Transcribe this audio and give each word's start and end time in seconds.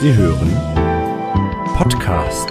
Sie 0.00 0.14
hören 0.14 0.50
Podcast, 1.76 2.48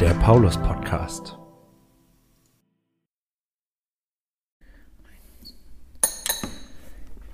der 0.00 0.14
Paulus 0.22 0.56
Podcast. 0.56 1.36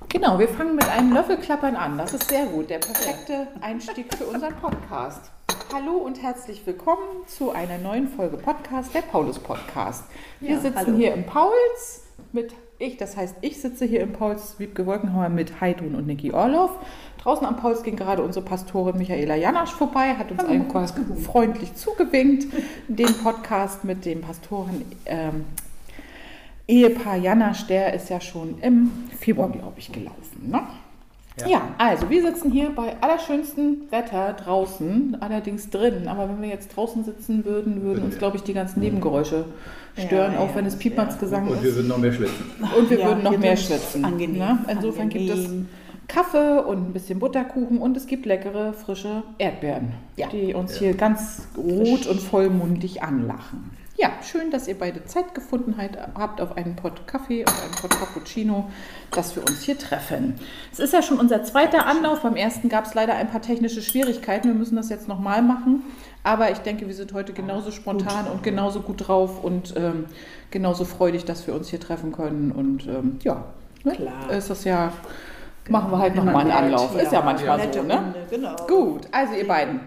Genau, 0.09 0.39
wir 0.39 0.49
fangen 0.49 0.77
mit 0.77 0.89
einem 0.89 1.13
Löffelklappern 1.13 1.77
an. 1.77 1.99
Das 1.99 2.15
ist 2.15 2.29
sehr 2.29 2.47
gut. 2.47 2.71
Der 2.71 2.79
perfekte 2.79 3.49
Einstieg 3.61 4.15
für 4.15 4.25
unseren 4.27 4.55
Podcast. 4.57 5.31
Hallo 5.73 5.93
und 5.97 6.23
herzlich 6.23 6.65
willkommen 6.67 7.27
zu 7.27 7.51
einer 7.51 7.79
neuen 7.79 8.09
Folge 8.09 8.37
Podcast, 8.37 8.95
der 8.95 9.03
Paulus 9.03 9.39
Podcast. 9.39 10.05
Wir 10.41 10.53
Ja, 10.53 10.61
sitzen 10.61 10.77
hallo. 10.79 10.97
hier 10.97 11.15
im 11.15 11.27
Pauls 11.27 12.05
mit 12.33 12.55
ich, 12.79 12.97
das 12.97 13.17
heißt, 13.17 13.37
ich 13.41 13.61
sitze 13.61 13.85
hier 13.85 14.01
im 14.01 14.13
Pauls 14.13 14.59
Wiebke 14.59 14.87
Wolkenhauer 14.87 15.29
mit 15.29 15.61
Heidrun 15.61 15.95
und 15.95 16.07
Niki 16.07 16.33
Orloff. 16.33 16.73
Draußen 17.19 17.47
am 17.47 17.57
Pauls 17.57 17.83
ging 17.83 17.97
gerade 17.97 18.23
unsere 18.23 18.45
Pastorin 18.45 18.99
Michaela 18.99 19.35
Janasch 19.37 19.73
vorbei, 19.73 20.15
hat 20.15 20.31
uns 20.31 20.41
Hallo, 20.41 20.51
allen 20.51 20.69
kurz 20.69 20.95
gewunken. 20.95 21.23
freundlich 21.23 21.75
zugewinkt. 21.75 22.47
Den 22.89 23.15
Podcast 23.23 23.85
mit 23.85 24.05
dem 24.05 24.21
Pastoren 24.21 24.85
ähm, 25.07 25.47
Ehepaar 26.67 27.17
Janasch, 27.17 27.67
der 27.67 27.95
ist 27.95 28.11
ja 28.11 28.21
schon 28.21 28.59
im 28.61 28.91
Februar, 29.19 29.51
glaube 29.51 29.79
ich, 29.79 29.93
gelaufen. 29.93 30.51
Ne? 30.51 30.63
Ja. 31.47 31.63
also 31.79 32.09
wir 32.11 32.23
sitzen 32.23 32.53
hier 32.53 32.71
bei 32.71 32.95
allerschönstem 33.01 33.83
Wetter 33.91 34.35
draußen, 34.35 35.17
allerdings 35.21 35.69
drinnen. 35.71 36.07
Aber 36.07 36.29
wenn 36.29 36.41
wir 36.41 36.49
jetzt 36.49 36.77
draußen 36.77 37.03
sitzen 37.05 37.45
würden, 37.45 37.83
würden 37.83 38.05
uns, 38.05 38.19
glaube 38.19 38.37
ich, 38.37 38.43
die 38.45 38.53
ganzen 38.55 38.81
Nebengeräusche 38.81 39.45
stören, 39.99 40.35
Ja, 40.35 40.39
auch 40.39 40.51
ja, 40.51 40.55
wenn 40.55 40.67
es 40.67 40.77
Piepmatzgesang 40.77 41.49
Und 41.49 41.61
wir 41.63 41.71
ist. 41.71 41.77
würden 41.77 41.89
noch 41.89 41.99
mehr 41.99 42.13
schwitzen. 42.13 42.45
Und 42.79 42.89
wir 42.91 42.99
Ja, 43.01 43.07
würden 43.09 43.25
noch 43.25 43.31
hier 43.31 43.39
mehr 43.41 43.55
ist 43.55 43.67
schwitzen. 43.67 44.05
angenehm, 44.05 44.39
Ne? 44.39 44.59
Insofern 44.69 45.09
gibt 45.09 45.29
es 45.31 45.45
angenehm. 45.45 45.69
Kaffee 46.07 46.59
und 46.65 46.91
ein 46.91 46.93
bisschen 46.93 47.19
Butterkuchen 47.19 47.79
und 47.79 47.97
es 47.97 48.07
gibt 48.07 48.27
leckere, 48.27 48.73
frische 48.75 49.23
Erdbeeren, 49.39 49.95
Ja. 50.17 50.29
die 50.29 50.53
uns 50.55 50.77
hier 50.79 50.95
ganz 50.95 51.49
rot 51.57 52.07
und 52.07 52.21
vollmundig 52.21 53.03
anlachen. 53.03 53.71
Ja, 53.97 54.11
schön, 54.23 54.51
dass 54.51 54.67
ihr 54.67 54.77
beide 54.77 55.05
Zeit 55.05 55.35
gefunden 55.35 55.77
habt- 56.15 56.41
auf 56.41 56.57
einen 56.57 56.75
Pott 56.75 57.07
Kaffee 57.07 57.43
und 57.45 57.63
einen 57.63 57.71
Pott 57.81 57.91
Cappuccino, 57.91 58.69
dass 59.13 59.37
wir 59.37 59.43
uns 59.43 59.63
hier 59.63 59.79
treffen. 59.79 60.35
Es 60.73 60.81
ist 60.81 60.93
ja 60.93 61.01
schon 61.01 61.21
unser 61.21 61.45
zweiter 61.45 61.87
Anlauf. 61.87 62.23
Beim 62.23 62.35
ersten 62.35 62.69
gab 62.69 62.87
es 62.87 62.95
leider 62.95 63.15
ein 63.15 63.29
paar 63.31 63.41
technische 63.41 63.83
Schwierigkeiten. 63.83 64.49
Wir 64.49 64.55
müssen 64.55 64.75
das 64.75 64.89
jetzt 64.89 65.07
nochmal 65.07 65.43
machen. 65.43 65.83
Aber 66.25 66.51
ich 66.51 66.59
denke, 66.59 66.89
wir 66.89 66.95
sind 66.95 67.13
heute 67.13 67.33
genauso 67.33 67.71
spontan 67.71 68.27
und 68.27 68.43
genauso 68.43 68.81
gut 68.81 69.07
drauf 69.07 69.45
und 69.45 69.75
ähm, 69.77 70.07
genauso 70.51 70.85
freudig, 70.85 71.25
dass 71.25 71.47
wir 71.47 71.55
uns 71.55 71.69
hier 71.69 71.79
treffen 71.79 72.11
können. 72.11 72.51
Und 72.51 72.87
ähm, 72.89 73.19
ja, 73.23 73.45
ne? 73.85 73.93
Klar. 73.93 74.31
ist 74.31 74.51
das 74.51 74.65
ja, 74.65 74.93
machen 75.69 75.93
wir 75.93 75.99
halt 75.99 76.15
Immer 76.15 76.25
nochmal 76.25 76.43
einen 76.43 76.51
Anlauf. 76.51 77.01
Ist 77.01 77.13
ja 77.13 77.23
manchmal 77.23 77.59
nette 77.59 77.81
so, 77.81 77.87
ne? 77.87 78.15
Genau. 78.29 78.57
Gut, 78.67 79.03
also 79.13 79.35
ihr 79.35 79.47
beiden, 79.47 79.81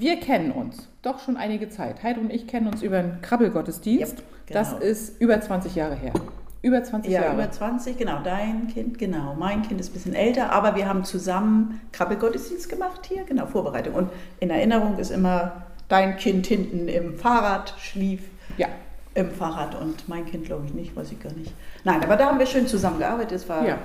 wir 0.00 0.20
kennen 0.20 0.50
uns 0.52 0.88
doch 1.02 1.18
schon 1.20 1.36
einige 1.36 1.68
Zeit. 1.68 2.02
Heide 2.02 2.20
und 2.20 2.32
ich 2.32 2.46
kennen 2.46 2.66
uns 2.66 2.82
über 2.82 3.00
den 3.02 3.20
Krabbelgottesdienst. 3.22 4.18
Yep, 4.18 4.24
Das 4.52 4.70
genau. 4.70 4.82
ist 4.82 5.20
über 5.20 5.40
20 5.40 5.74
Jahre 5.74 5.94
her. 5.94 6.12
Über 6.60 6.82
20 6.82 7.10
Ja, 7.12 7.22
Jahre. 7.22 7.34
über 7.34 7.50
20, 7.50 7.96
genau. 7.96 8.18
Dein 8.24 8.66
Kind, 8.68 8.98
genau. 8.98 9.34
Mein 9.38 9.62
Kind 9.62 9.80
ist 9.80 9.90
ein 9.90 9.92
bisschen 9.92 10.14
älter, 10.14 10.52
aber 10.52 10.74
wir 10.74 10.88
haben 10.88 11.04
zusammen 11.04 11.80
Krabbelgottesdienst 11.92 12.68
gemacht 12.68 13.06
hier, 13.06 13.24
genau, 13.24 13.46
Vorbereitung. 13.46 13.94
Und 13.94 14.10
in 14.40 14.50
Erinnerung 14.50 14.98
ist 14.98 15.10
immer 15.10 15.62
dein 15.88 16.16
Kind 16.16 16.46
hinten 16.48 16.88
im 16.88 17.14
Fahrrad, 17.16 17.74
schlief 17.78 18.22
ja, 18.56 18.66
im 19.14 19.30
Fahrrad 19.30 19.80
und 19.80 20.08
mein 20.08 20.26
Kind 20.26 20.44
glaube 20.46 20.66
ich 20.66 20.74
nicht, 20.74 20.96
weiß 20.96 21.12
ich 21.12 21.20
gar 21.22 21.32
nicht. 21.32 21.52
Nein, 21.84 22.02
aber 22.02 22.16
da 22.16 22.26
haben 22.26 22.38
wir 22.38 22.46
schön 22.46 22.66
zusammengearbeitet. 22.66 23.32
Es 23.32 23.48
war, 23.48 23.66
Ja. 23.66 23.78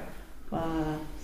war 0.49 0.65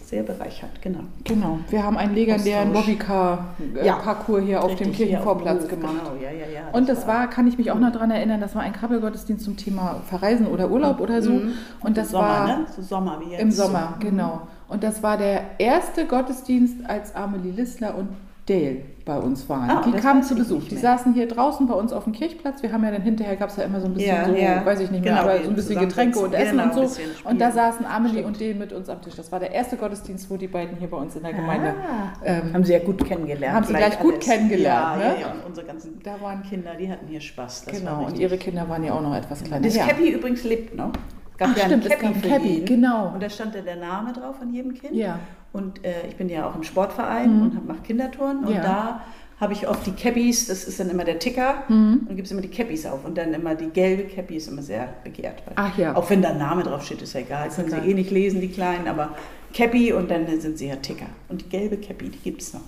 sehr 0.10 0.24
bereichert, 0.24 0.82
genau. 0.82 1.02
genau. 1.24 1.60
Wir 1.70 1.84
haben 1.84 1.98
einen 1.98 2.16
legendären. 2.16 2.74
Bobbycar-Parcours 2.74 4.44
hier 4.44 4.64
auf 4.64 4.76
dem 4.76 4.88
Richtig, 4.88 4.98
hier 4.98 5.06
Kirchenvorplatz 5.08 5.64
auf 5.64 5.70
dem 5.70 5.80
gemacht. 5.80 5.96
Genau, 6.04 6.16
ja, 6.16 6.32
ja, 6.32 6.46
ja. 6.52 6.70
Und 6.72 6.90
das 6.90 7.06
war, 7.06 7.30
kann 7.30 7.48
ich 7.48 7.58
mich 7.58 7.72
auch 7.72 7.80
noch 7.80 7.92
daran 7.92 8.10
erinnern, 8.10 8.42
das 8.42 8.56
war 8.56 8.64
ein 8.64 8.74
Krabbelgottesdienst 8.74 9.46
zum 9.46 9.56
Thema 9.56 10.02
Verreisen 10.08 10.48
oder 10.48 10.72
Urlaub 10.72 11.00
oder 11.00 11.22
so. 11.22 11.32
Mhm. 11.32 11.54
Und 11.82 11.98
das 11.98 12.10
Sommer, 12.10 12.28
war 12.28 12.48
ne? 12.48 12.66
So 12.76 12.82
Sommer 12.82 13.22
wie 13.24 13.32
jetzt. 13.32 13.42
im 13.42 13.52
Sommer, 13.52 13.98
genau. 14.00 14.48
Und 14.68 14.84
das 14.84 15.04
war 15.04 15.18
der 15.18 15.60
erste 15.60 16.06
Gottesdienst, 16.06 16.90
als 16.90 17.16
Amelie 17.16 17.52
Lissler 17.52 17.96
und 17.96 18.10
Dale 18.50 18.78
bei 19.06 19.18
uns 19.18 19.48
waren. 19.50 19.70
Ah, 19.70 19.82
die 19.86 19.92
kamen 19.94 20.22
zu 20.22 20.36
Besuch. 20.36 20.64
Die 20.70 20.76
saßen 20.78 21.14
hier 21.14 21.28
draußen 21.28 21.66
bei 21.68 21.74
uns 21.74 21.92
auf 21.94 22.04
dem 22.04 22.14
Kirchplatz. 22.14 22.62
Wir 22.62 22.72
haben 22.72 22.84
ja 22.84 22.92
dann 22.92 23.02
hinterher, 23.02 23.36
gab 23.38 23.50
es 23.50 23.56
ja 23.58 23.64
immer 23.64 23.80
so 23.80 23.88
ein 23.88 23.94
bisschen 23.94 24.16
Ja, 24.16 24.26
so, 24.28 24.36
ja. 24.36 24.64
weiß 24.66 24.82
ich 24.82 24.92
nicht 24.92 25.04
mehr, 25.04 25.14
Genau, 25.16 25.24
aber 25.24 25.44
so 25.44 25.50
ein 25.50 25.56
bisschen. 25.56 25.80
Getränke 25.80 26.20
und 26.20 26.34
Essen 26.34 26.58
Genau, 26.60 26.80
und 26.82 26.90
so. 26.90 27.02
Und 27.24 27.42
da 27.42 27.52
saßen 27.52 27.86
Amelie 27.86 28.20
Stimmt. 28.20 28.28
und 28.28 28.42
Dale 28.42 28.54
mit 28.56 28.74
uns 28.74 28.90
am 28.90 29.02
Tisch. 29.02 29.16
Das 29.16 29.32
war 29.32 29.40
der 29.40 29.52
erste 29.52 29.78
Gottesdienst, 29.78 30.30
wo 30.30 30.38
die 30.38 30.48
beiden 30.48 30.78
hier 30.78 30.90
bei 30.90 30.98
uns 30.98 31.16
in 31.16 31.24
der 31.24 31.34
Gemeinde 31.34 31.70
Ah. 31.70 32.14
ähm, 32.24 32.54
Haben 32.54 32.64
sie 32.64 32.74
ja 32.74 32.80
gut 32.80 33.04
kennengelernt. 33.04 33.56
Haben 33.56 33.66
sie 33.66 33.74
gleich 33.74 34.00
gut 34.00 34.20
kennengelernt, 34.20 35.02
Ja, 35.02 35.08
ne? 35.10 35.16
ja, 35.16 35.22
ja. 35.28 35.32
Und 35.34 35.46
unsere 35.48 35.66
ganzen 35.66 36.00
da 36.04 36.20
waren 36.22 36.44
Kinder, 36.44 36.76
die 36.80 36.92
hatten 36.92 37.08
hier 37.08 37.22
Spaß. 37.22 37.66
Das 37.66 37.80
genau 37.80 37.92
war 38.02 38.06
und 38.08 38.20
ihre 38.20 38.38
Kinder 38.38 38.68
waren 38.70 38.84
ja 38.84 38.94
auch 38.94 39.02
noch 39.02 39.16
etwas 39.16 39.44
kleiner. 39.44 39.66
Das 39.66 39.76
ja. 39.76 39.86
Cappy 39.88 40.10
übrigens 40.12 40.44
lebt 40.44 40.76
noch. 40.76 40.92
Es 41.40 41.48
Ach, 41.62 41.66
stimmt, 41.66 41.86
es 41.86 41.92
gab 41.92 42.04
ein 42.04 42.16
für 42.16 42.28
Cappy, 42.28 42.58
ihn. 42.60 42.66
genau. 42.66 43.12
Und 43.14 43.24
da 43.24 43.30
stand 43.30 43.56
ja 43.56 43.62
der 43.62 43.78
Name 43.78 44.12
drauf 44.14 44.38
von 44.38 44.54
jedem 44.54 44.74
Kind. 44.74 44.94
Ja. 44.94 45.20
Und 45.54 45.84
äh, 45.86 46.08
ich 46.08 46.16
bin 46.16 46.30
ja 46.30 46.48
auch 46.48 46.56
im 46.56 46.64
Sportverein 46.64 47.42
und 47.42 47.56
hab- 47.56 47.66
mache 47.66 47.82
Kinderturnen. 47.84 48.44
Und 48.46 48.54
Ja. 48.56 48.62
da 48.62 49.02
habe 49.40 49.54
ich 49.54 49.68
oft 49.70 49.86
die 49.88 49.94
Cappies, 49.94 50.48
das 50.48 50.66
ist 50.66 50.80
dann 50.82 50.90
immer 50.90 51.06
der 51.06 51.18
Ticker. 51.18 51.64
Mhm. 51.70 52.08
Und 52.10 52.16
gibt 52.18 52.26
es 52.26 52.32
immer 52.32 52.42
die 52.42 52.50
Cappies 52.50 52.86
auf. 52.86 53.06
Und 53.06 53.18
dann 53.18 53.34
immer 53.34 53.56
die 53.56 53.70
gelbe 53.70 54.04
Cappy 54.04 54.36
ist 54.36 54.50
immer 54.50 54.62
sehr 54.62 54.90
begehrt. 55.04 55.42
Ach 55.56 55.78
ja. 55.78 55.96
Auch 55.96 56.10
wenn 56.10 56.22
da 56.22 56.30
ein 56.32 56.38
Name 56.38 56.64
drauf 56.64 56.84
steht, 56.86 57.02
ist 57.02 57.14
ja 57.14 57.22
egal. 57.22 57.48
Können 57.50 57.68
egal. 57.70 57.84
sie 57.84 57.90
eh 57.90 57.94
nicht 57.94 58.12
lesen, 58.12 58.42
die 58.42 58.50
Kleinen. 58.50 58.88
Aber 58.90 59.16
Cappy 59.54 59.94
und 59.94 60.12
dann 60.12 60.28
sind 60.42 60.58
sie 60.58 60.68
ja 60.68 60.76
Ticker. 60.76 61.06
Und 61.30 61.42
die 61.42 61.50
gelbe 61.50 61.78
Cappy, 61.78 62.10
die 62.10 62.20
gibt 62.20 62.42
es 62.42 62.54
noch. 62.54 62.62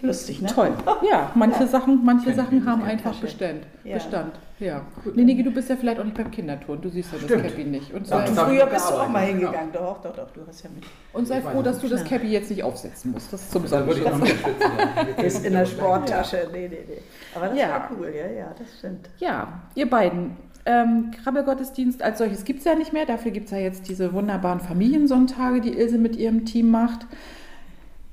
Lustig, 0.00 0.40
ne? 0.40 0.48
Toll. 0.48 0.72
Ja, 1.10 1.32
manche 1.34 1.66
Sachen, 1.66 2.04
manche 2.04 2.32
Sachen 2.34 2.64
haben 2.64 2.82
einfach. 2.82 3.14
Bestand. 3.16 3.62
Ja. 3.84 3.94
Bestand. 3.94 4.34
Ja. 4.60 4.82
Nee, 5.14 5.24
Niki, 5.24 5.42
du 5.42 5.50
bist 5.52 5.68
ja 5.70 5.76
vielleicht 5.76 6.00
auch 6.00 6.04
nicht 6.04 6.16
beim 6.16 6.30
Kinderturnen. 6.30 6.82
Du 6.82 6.88
siehst 6.88 7.12
ja 7.12 7.18
das 7.18 7.26
Stimmt. 7.28 7.44
Cappy 7.44 7.64
nicht. 7.64 7.92
Und 7.92 8.06
sei, 8.06 8.24
das 8.26 8.38
Früher 8.38 8.66
bist 8.66 8.90
du 8.90 8.94
auch 8.94 9.08
mal 9.08 9.26
gearbeitet, 9.26 9.38
hingegangen. 9.38 9.72
Doch, 9.72 10.02
doch, 10.02 10.16
doch, 10.16 10.30
du 10.32 10.40
hast 10.46 10.64
ja 10.64 10.70
mit. 10.74 10.84
und 11.12 11.26
sei 11.26 11.40
froh, 11.40 11.62
dass 11.62 11.78
du 11.80 11.88
das 11.88 12.04
Cappy 12.04 12.26
jetzt 12.28 12.50
nicht 12.50 12.62
aufsetzen 12.62 13.12
musst. 13.12 13.32
Das 13.32 13.42
ist 13.42 13.52
zum 13.52 13.64
ja. 13.66 13.80
Ist 15.22 15.44
in 15.44 15.52
der 15.52 15.66
Sporttasche. 15.66 16.48
Nee, 16.52 16.68
nee, 16.68 16.78
nee. 16.88 16.98
Aber 17.34 17.48
das 17.48 17.58
Ja. 17.58 17.68
war 17.68 17.90
cool, 17.96 18.12
ja, 18.14 18.26
ja, 18.26 18.54
das 18.58 18.66
stimmt. 18.78 19.10
Ja, 19.18 19.62
ihr 19.74 19.88
beiden. 19.88 20.36
Ähm, 20.66 21.12
Krabbelgottesdienst 21.22 22.02
als 22.02 22.18
solches 22.18 22.44
gibt 22.44 22.58
es 22.58 22.64
ja 22.66 22.74
nicht 22.74 22.92
mehr. 22.92 23.06
Dafür 23.06 23.30
gibt 23.30 23.46
es 23.46 23.52
ja 23.52 23.58
jetzt 23.58 23.88
diese 23.88 24.12
wunderbaren 24.12 24.60
Familiensonntage, 24.60 25.60
die 25.60 25.72
Ilse 25.78 25.98
mit 25.98 26.16
ihrem 26.16 26.44
Team 26.44 26.70
macht. 26.70 27.06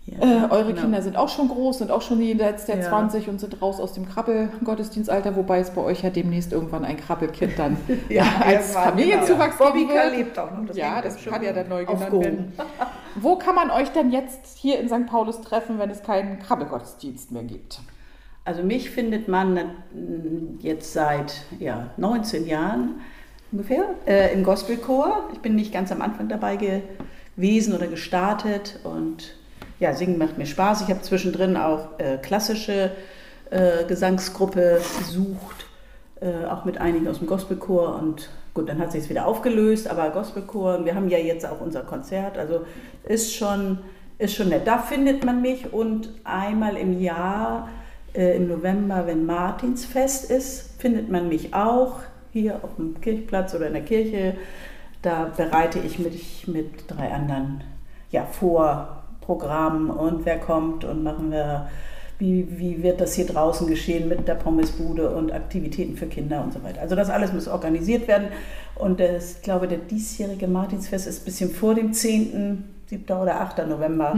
Ja, 0.07 0.19
Äh, 0.19 0.51
eure 0.51 0.67
genau. 0.69 0.81
Kinder 0.81 1.01
sind 1.01 1.17
auch 1.17 1.29
schon 1.29 1.47
groß, 1.47 1.79
sind 1.79 1.89
auch 1.89 2.01
schon 2.03 2.21
jenseits 2.21 2.65
der 2.65 2.77
Ja. 2.77 2.89
20 2.89 3.27
und 3.27 3.39
sind 3.39 3.59
raus 3.61 3.79
aus 3.79 3.93
dem 3.93 4.07
Krabbelgottesdienstalter, 4.07 5.35
wobei 5.35 5.59
es 5.59 5.71
bei 5.71 5.81
euch 5.81 6.03
ja 6.03 6.11
demnächst 6.11 6.53
irgendwann 6.53 6.85
ein 6.85 6.97
Krabbelkind 6.97 7.57
dann 7.57 7.77
Ja, 8.09 8.23
als 8.43 8.67
irgendwann, 8.69 8.83
Familienzuwachs 8.89 9.57
genau. 9.57 9.71
geben 9.73 9.89
wird. 9.89 10.15
lebt 10.15 10.39
auch 10.39 10.51
noch. 10.51 10.75
ja, 10.75 10.95
geht 10.97 11.05
das 11.05 11.21
schon 11.21 11.33
kann 11.33 11.43
ja 11.43 11.53
dann 11.53 11.69
neu 11.69 11.85
genannt 11.85 12.11
werden. 12.11 12.53
Wo 13.15 13.35
kann 13.37 13.55
man 13.55 13.71
euch 13.71 13.89
denn 13.89 14.11
jetzt 14.11 14.57
hier 14.57 14.79
in 14.79 14.87
St. 14.89 15.07
Paulus 15.07 15.41
treffen, 15.41 15.79
wenn 15.79 15.89
es 15.89 16.03
keinen 16.03 16.37
Krabbelgottesdienst 16.39 17.31
mehr 17.31 17.43
gibt? 17.43 17.79
Also 18.43 18.61
mich 18.61 18.91
findet 18.91 19.27
man 19.27 19.59
jetzt 20.59 20.93
seit 20.93 21.41
ja, 21.59 21.87
19 21.97 22.45
Jahren 22.45 23.01
ungefähr 23.51 23.85
äh, 24.05 24.31
im 24.33 24.43
Gospelchor. 24.43 25.29
Ich 25.33 25.39
bin 25.39 25.55
nicht 25.55 25.73
ganz 25.73 25.91
am 25.91 26.01
Anfang 26.03 26.27
dabei 26.29 26.57
gewesen 27.35 27.73
oder 27.73 27.87
gestartet 27.87 28.79
und 28.83 29.33
ja, 29.79 29.93
singen 29.93 30.17
macht 30.17 30.37
mir 30.37 30.45
Spaß. 30.45 30.81
Ich 30.81 30.89
habe 30.89 31.01
zwischendrin 31.01 31.57
auch 31.57 31.99
äh, 31.99 32.17
klassische 32.17 32.91
äh, 33.49 33.83
Gesangsgruppe 33.87 34.81
besucht, 34.97 35.65
äh, 36.21 36.45
auch 36.45 36.65
mit 36.65 36.79
einigen 36.79 37.07
aus 37.07 37.19
dem 37.19 37.27
Gospelchor 37.27 37.99
und 38.01 38.29
gut, 38.53 38.69
dann 38.69 38.79
hat 38.79 38.91
sich 38.91 39.03
es 39.03 39.09
wieder 39.09 39.27
aufgelöst, 39.27 39.89
aber 39.89 40.09
Gospelchor, 40.11 40.77
und 40.77 40.85
wir 40.85 40.95
haben 40.95 41.09
ja 41.09 41.17
jetzt 41.17 41.45
auch 41.45 41.59
unser 41.61 41.81
Konzert, 41.81 42.37
also 42.37 42.61
ist 43.03 43.35
schon, 43.35 43.79
ist 44.17 44.33
schon 44.33 44.49
nett. 44.49 44.65
Da 44.65 44.77
findet 44.77 45.25
man 45.25 45.41
mich 45.41 45.73
und 45.73 46.09
einmal 46.23 46.77
im 46.77 46.99
Jahr 46.99 47.67
äh, 48.13 48.37
im 48.37 48.47
November, 48.47 49.05
wenn 49.05 49.25
Martinsfest 49.25 50.31
ist, 50.31 50.79
findet 50.79 51.11
man 51.11 51.27
mich 51.27 51.53
auch 51.53 51.99
hier 52.31 52.59
auf 52.63 52.75
dem 52.77 52.99
Kirchplatz 53.01 53.53
oder 53.53 53.67
in 53.67 53.73
der 53.73 53.83
Kirche. 53.83 54.35
Da 55.01 55.31
bereite 55.35 55.79
ich 55.79 55.99
mich 55.99 56.47
mit 56.47 56.89
drei 56.89 57.11
anderen 57.11 57.63
ja, 58.11 58.25
vor 58.25 59.04
Programm 59.25 59.89
und 59.89 60.25
wer 60.25 60.37
kommt 60.39 60.83
und 60.85 61.03
machen 61.03 61.31
wir, 61.31 61.67
wie, 62.19 62.47
wie 62.57 62.81
wird 62.83 63.01
das 63.01 63.13
hier 63.13 63.25
draußen 63.25 63.67
geschehen 63.67 64.07
mit 64.07 64.27
der 64.27 64.35
Pommesbude 64.35 65.09
und 65.09 65.33
Aktivitäten 65.33 65.97
für 65.97 66.05
Kinder 66.05 66.41
und 66.43 66.53
so 66.53 66.63
weiter. 66.63 66.81
Also 66.81 66.95
das 66.95 67.09
alles 67.09 67.33
muss 67.33 67.47
organisiert 67.47 68.07
werden 68.07 68.27
und 68.75 68.99
das, 68.99 69.37
ich 69.37 69.41
glaube, 69.41 69.67
der 69.67 69.79
diesjährige 69.79 70.47
Martinsfest 70.47 71.07
ist 71.07 71.21
ein 71.21 71.25
bisschen 71.25 71.49
vor 71.49 71.75
dem 71.75 71.91
10., 71.91 72.63
7. 72.87 73.03
oder 73.17 73.41
8. 73.41 73.67
November. 73.67 74.15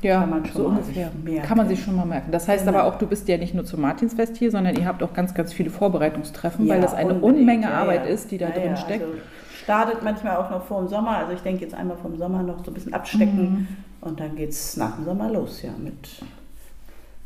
Ja, 0.00 0.20
Kann 0.20 0.30
man 0.30 0.46
schon 0.46 0.54
so 0.56 0.66
ungefähr. 0.68 1.10
merken. 1.22 1.46
Kann 1.46 1.58
man 1.58 1.68
sich 1.68 1.82
schon 1.82 1.94
mal 1.94 2.06
merken. 2.06 2.32
Das 2.32 2.48
heißt 2.48 2.64
Genau. 2.64 2.78
aber 2.78 2.88
auch, 2.88 2.96
du 2.98 3.06
bist 3.06 3.28
ja 3.28 3.36
nicht 3.36 3.54
nur 3.54 3.66
zum 3.66 3.82
Martinsfest 3.82 4.38
hier, 4.38 4.50
sondern 4.50 4.74
ihr 4.76 4.86
habt 4.86 5.02
auch 5.02 5.12
ganz, 5.12 5.34
ganz 5.34 5.52
viele 5.52 5.68
Vorbereitungstreffen, 5.68 6.66
weil 6.68 6.76
Ja, 6.76 6.82
das 6.82 6.94
eine. 6.94 7.12
Unmenge 7.14 7.64
Ja, 7.66 7.82
Arbeit 7.82 8.06
ja. 8.06 8.10
ist, 8.10 8.30
die 8.30 8.38
da 8.38 8.48
drin 8.48 8.62
ja, 8.70 8.76
steckt. 8.76 9.02
Also 9.04 9.14
startet 9.62 10.02
manchmal 10.02 10.38
auch 10.38 10.50
noch 10.50 10.64
vor 10.64 10.80
dem 10.80 10.88
Sommer. 10.88 11.18
Also 11.18 11.34
ich 11.34 11.40
denke 11.40 11.62
jetzt 11.64 11.74
einmal 11.74 11.98
vom 11.98 12.16
Sommer 12.16 12.42
noch 12.42 12.64
so 12.64 12.70
ein 12.70 12.74
bisschen 12.74 12.94
abstecken 12.94 13.36
Mhm. 13.42 13.68
Und 14.00 14.20
dann 14.20 14.36
geht 14.36 14.50
es 14.50 14.76
nach 14.76 14.96
dem 14.96 15.04
Sommer 15.04 15.30
los, 15.30 15.62
ja, 15.62 15.70
mit 15.78 15.94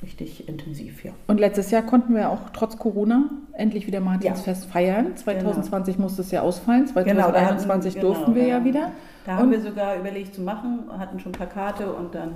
richtig 0.03 0.49
intensiv, 0.49 1.05
ja. 1.05 1.13
Und 1.29 1.39
letztes 1.39 1.71
Jahr 1.71 1.83
konnten 1.83 2.15
wir 2.15 2.31
auch 2.31 2.51
trotz 2.53 2.77
Corona 2.77 3.31
endlich 3.53 3.87
wieder 3.87 4.01
Martinsfest 4.01 4.67
feiern. 4.67 5.17
2020 5.17 5.99
musste 5.99 6.23
es 6.23 6.31
ja 6.33 6.43
ausfallen, 6.43 6.87
2021 6.89 7.95
Genau, 7.95 8.09
hatten- 8.09 8.15
durften 8.15 8.35
wir 8.35 8.45
genau, 8.45 8.59
ja 8.59 8.65
wieder. 8.65 8.93
Da 9.25 9.37
haben 9.37 9.45
Und- 9.45 9.51
wir 9.53 9.61
sogar 9.61 9.97
überlegt 9.97 10.35
zu 10.35 10.41
machen, 10.41 10.81
hatten 10.99 11.21
schon 11.21 11.31
Plakate 11.33 11.93
und 11.93 12.15
dann 12.17 12.33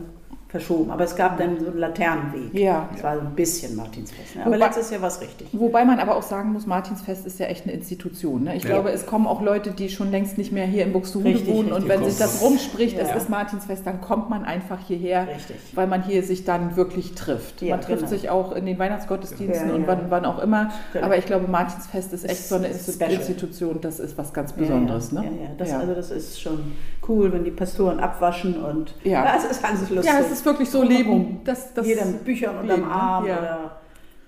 verschoben. 0.48 0.90
Aber 0.90 1.02
es 1.04 1.16
gab 1.16 1.38
dann 1.38 1.58
so 1.58 1.66
einen 1.66 1.78
Laternenweg. 1.78 2.54
Ja. 2.54 2.88
Es 2.96 3.02
war 3.02 3.16
so 3.16 3.20
ein 3.22 3.34
bisschen 3.34 3.74
Martinsfest. 3.74 4.36
Ne? 4.36 4.42
Aber 4.42 4.54
Wobei- 4.54 4.64
letztes 4.66 4.90
Jahr 4.90 5.00
war 5.02 5.08
es 5.08 5.20
richtig. 5.20 5.48
Wobei 5.52 5.84
man 5.84 5.98
aber 5.98 6.14
auch 6.16 6.22
sagen 6.22 6.52
muss, 6.52 6.66
Martinsfest 6.66 7.26
ist 7.26 7.38
ja 7.40 7.46
echt 7.46 7.64
eine 7.64 7.72
Institution. 7.72 8.44
Ne? 8.44 8.56
Ich 8.56 8.62
Ja. 8.62 8.70
glaube, 8.70 8.90
es 8.92 9.06
kommen 9.06 9.26
auch 9.26 9.42
Leute, 9.42 9.72
die 9.72 9.88
schon 9.88 10.10
längst 10.12 10.38
nicht 10.38 10.52
mehr 10.52 10.64
hier 10.66 10.84
in 10.84 10.92
Buxtehude 10.92 11.30
Richtig, 11.30 11.52
wohnen. 11.52 11.68
Und 11.72 11.82
richtig. 11.82 11.88
wenn 11.90 12.04
Die 12.04 12.10
sich 12.10 12.18
das 12.18 12.40
rumspricht, 12.42 12.96
es 12.98 13.08
Ja. 13.10 13.16
ist 13.16 13.28
Martinsfest, 13.28 13.86
dann 13.86 14.00
kommt 14.00 14.30
man 14.30 14.44
einfach 14.44 14.78
hierher, 14.86 15.26
Richtig. 15.26 15.56
weil 15.74 15.88
man 15.88 16.02
hier 16.04 16.22
sich 16.22 16.44
dann 16.44 16.76
wirklich 16.76 17.14
trifft. 17.14 17.60
Ja, 17.62 17.76
man 17.76 17.84
trifft 17.84 17.98
genau. 17.98 18.10
sich 18.10 18.30
auch 18.30 18.52
in 18.52 18.66
den 18.66 18.78
Weihnachtsgottesdiensten 18.78 19.68
Ja, 19.70 19.74
und 19.74 19.86
wann, 19.88 20.10
wann 20.10 20.24
auch 20.24 20.38
immer. 20.38 20.70
Genau. 20.92 21.06
Aber 21.06 21.18
ich 21.18 21.26
glaube, 21.26 21.48
Martinsfest 21.48 22.12
ist 22.12 22.24
echt 22.28 22.46
so 22.48 22.54
eine 22.54 22.68
special. 22.72 23.10
Institution. 23.12 23.80
Das 23.80 23.98
ist 23.98 24.16
was 24.16 24.32
ganz 24.32 24.52
Besonderes. 24.52 25.10
Ja, 25.10 25.20
Ne? 25.22 25.26
ja, 25.26 25.32
ja. 25.44 25.50
Das, 25.58 25.70
Ja. 25.70 25.78
Also 25.80 25.94
das 25.94 26.10
ist 26.10 26.40
schon 26.40 26.72
cool, 27.08 27.32
wenn 27.32 27.44
die 27.44 27.50
Pastoren 27.50 28.00
abwaschen 28.00 28.62
und 28.62 28.94
Ja. 29.04 29.34
es 29.36 29.44
ist 29.44 29.64
alles 29.64 29.90
lustig. 29.90 30.04
Es 30.36 30.40
ist 30.40 30.46
wirklich 30.46 30.70
so 30.70 30.82
Leben. 30.82 31.40
Das, 31.44 31.72
das 31.72 31.86
Jeder 31.86 32.04
mit 32.04 32.24
Büchern 32.24 32.58
unterm 32.58 32.80
Leben? 32.80 32.90
Arm 32.90 33.26
Ja. 33.26 33.38
oder 33.38 33.80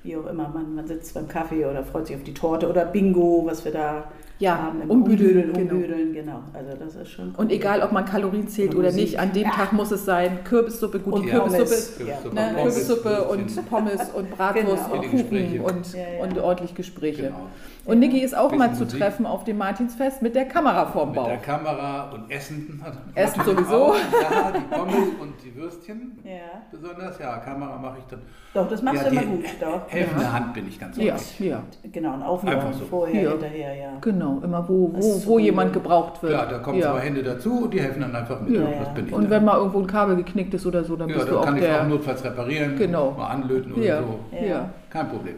wie 0.02 0.16
auch 0.16 0.26
immer. 0.26 0.48
Man, 0.48 0.74
man 0.74 0.86
sitzt 0.86 1.12
beim 1.14 1.28
Kaffee 1.28 1.66
oder 1.66 1.84
freut 1.84 2.06
sich 2.06 2.16
auf 2.16 2.24
die 2.24 2.34
Torte 2.34 2.68
oder 2.68 2.86
Bingo, 2.86 3.42
was 3.44 3.64
wir 3.64 3.72
da 3.72 4.04
Ja, 4.40 4.72
umbüdeln, 4.86 5.50
umbüdeln, 5.50 5.52
genau. 5.52 5.74
umbüdeln, 5.74 6.12
genau. 6.12 6.40
Also 6.52 6.76
das 6.78 6.94
ist 6.94 7.10
schon 7.10 7.26
cool. 7.30 7.34
Und 7.38 7.50
egal, 7.50 7.82
ob 7.82 7.90
man 7.90 8.04
Kalorien 8.04 8.46
zählt 8.46 8.72
Und 8.74 8.80
oder 8.80 8.92
nicht, 8.92 9.18
an 9.18 9.32
dem 9.32 9.42
Ja. 9.44 9.50
Tag 9.50 9.72
muss 9.72 9.90
es 9.90 10.04
sein 10.04 10.44
Kürbissuppe, 10.44 11.00
gut, 11.00 11.14
Und 11.14 11.26
Kürbissuppe, 11.26 11.64
Pommes. 11.64 11.96
Kürbissuppe, 11.96 12.34
ne, 12.34 12.50
Pommes, 12.54 12.74
Kürbissuppe 12.74 13.24
und 13.28 13.68
Pommes 13.68 14.10
und 14.14 14.30
Bratwurst 14.30 14.84
Genau. 14.90 15.02
und 15.02 15.10
Kuchen 15.10 15.60
und, 15.60 15.92
Ja, 15.92 15.98
ja. 16.18 16.22
und 16.24 16.38
ordentlich 16.38 16.74
Gespräche. 16.76 17.22
Genau. 17.22 17.46
Und 17.84 18.00
Niki 18.00 18.18
ist 18.20 18.36
auch 18.36 18.52
mal 18.54 18.74
zu 18.74 18.84
Musik. 18.84 19.00
treffen 19.00 19.24
auf 19.24 19.44
dem 19.44 19.56
Martinsfest 19.56 20.20
mit 20.20 20.34
der 20.34 20.44
Kamera 20.44 20.84
vorm 20.86 21.08
Mit 21.08 21.16
Bauch. 21.16 21.26
der 21.28 21.38
Kamera 21.38 22.10
und 22.12 22.30
Essen. 22.30 22.84
Essen 23.14 23.42
sowieso. 23.44 23.86
Auch, 23.92 23.94
ja, 23.96 24.52
die 24.52 24.74
Pommes 24.74 25.08
und 25.20 25.32
die 25.42 25.56
Würstchen. 25.56 26.18
Ja. 26.22 26.60
Besonders, 26.70 27.18
ja, 27.18 27.38
Kamera 27.38 27.78
mache 27.78 27.96
ich 28.00 28.04
dann. 28.04 28.20
Doch, 28.52 28.68
das 28.68 28.82
machst 28.82 29.04
ja, 29.04 29.08
du 29.10 29.16
immer 29.16 29.22
gut, 29.36 29.44
doch. 29.60 29.80
Helfende 29.88 30.30
Hand 30.32 30.52
bin 30.52 30.68
ich 30.68 30.78
ganz 30.78 30.96
Ja, 30.98 31.14
häufig. 31.14 31.40
ja, 31.40 31.62
Genau, 31.90 32.12
ein 32.12 32.22
Aufnehmen 32.22 32.56
Einfach 32.56 32.72
so. 32.78 32.84
vorher, 32.84 33.22
Ja. 33.22 33.30
hinterher, 33.30 33.74
ja. 33.74 33.90
genau. 34.02 34.27
Immer 34.42 34.68
wo, 34.68 34.90
wo, 34.94 35.00
so 35.00 35.26
wo 35.26 35.38
jemand 35.38 35.72
gebraucht 35.72 36.22
wird. 36.22 36.32
Ja, 36.32 36.46
da 36.46 36.58
kommen 36.58 36.78
ja. 36.78 36.92
zwei 36.92 37.00
Hände 37.00 37.22
dazu 37.22 37.64
und 37.64 37.74
die 37.74 37.80
helfen 37.80 38.00
dann 38.02 38.14
einfach 38.14 38.40
mit. 38.40 38.54
Ja. 38.54 38.62
Ich 38.96 39.12
Und 39.12 39.24
dann. 39.24 39.30
wenn 39.30 39.44
mal 39.44 39.56
irgendwo 39.56 39.78
ein 39.80 39.86
Kabel 39.86 40.16
geknickt 40.16 40.54
ist 40.54 40.66
oder 40.66 40.84
so, 40.84 40.96
dann 40.96 41.08
ja, 41.08 41.14
bist 41.16 41.26
dann 41.28 41.34
du 41.34 41.40
auch 41.40 41.44
kann 41.44 41.56
ich 41.56 41.62
es 41.62 41.68
der. 41.68 41.82
auch 41.82 41.88
notfalls 41.88 42.24
reparieren, 42.24 42.76
Genau. 42.76 43.12
mal 43.12 43.28
anlöten 43.28 43.72
oder 43.72 43.82
ja, 43.82 44.02
so. 44.02 44.18
ja. 44.36 44.46
Ja. 44.46 44.70
Kein 44.90 45.08
Problem. 45.08 45.34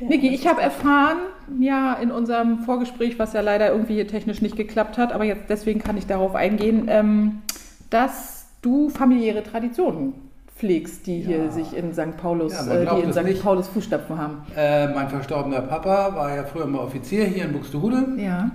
Niki, 0.00 0.28
ich 0.28 0.46
habe 0.46 0.60
erfahren, 0.62 1.18
ja, 1.58 1.94
in 1.94 2.10
unserem 2.12 2.60
Vorgespräch, 2.60 3.18
was 3.18 3.32
ja 3.32 3.40
leider 3.40 3.70
irgendwie 3.72 3.94
hier 3.94 4.06
technisch 4.06 4.40
nicht 4.42 4.56
geklappt 4.56 4.96
hat, 4.96 5.12
aber 5.12 5.24
jetzt 5.24 5.44
deswegen 5.48 5.80
kann 5.80 5.96
ich 5.96 6.06
darauf 6.06 6.34
eingehen, 6.36 6.86
ähm, 6.88 7.42
dass 7.90 8.46
du 8.62 8.90
familiäre 8.90 9.42
Traditionen 9.42 10.14
pflegst, 10.58 11.06
die 11.06 11.20
hier 11.20 11.44
Ja. 11.44 11.50
sich 11.50 11.76
in 11.76 11.92
St. 11.94 12.16
Paulus, 12.16 12.52
Ja, 12.52 12.72
äh, 12.74 12.86
die 12.96 13.02
in 13.02 13.12
St. 13.12 13.22
nicht. 13.24 13.42
Paulus 13.42 13.68
Fußstapfen 13.68 14.18
haben. 14.18 14.42
Äh, 14.56 14.88
mein 14.88 15.08
verstorbener 15.08 15.60
Papa 15.62 16.14
war 16.14 16.34
ja 16.34 16.44
früher 16.44 16.66
mal 16.66 16.80
Offizier 16.80 17.24
hier 17.24 17.44
in 17.44 17.52
Buxtehude 17.52 18.04
Ja. 18.18 18.50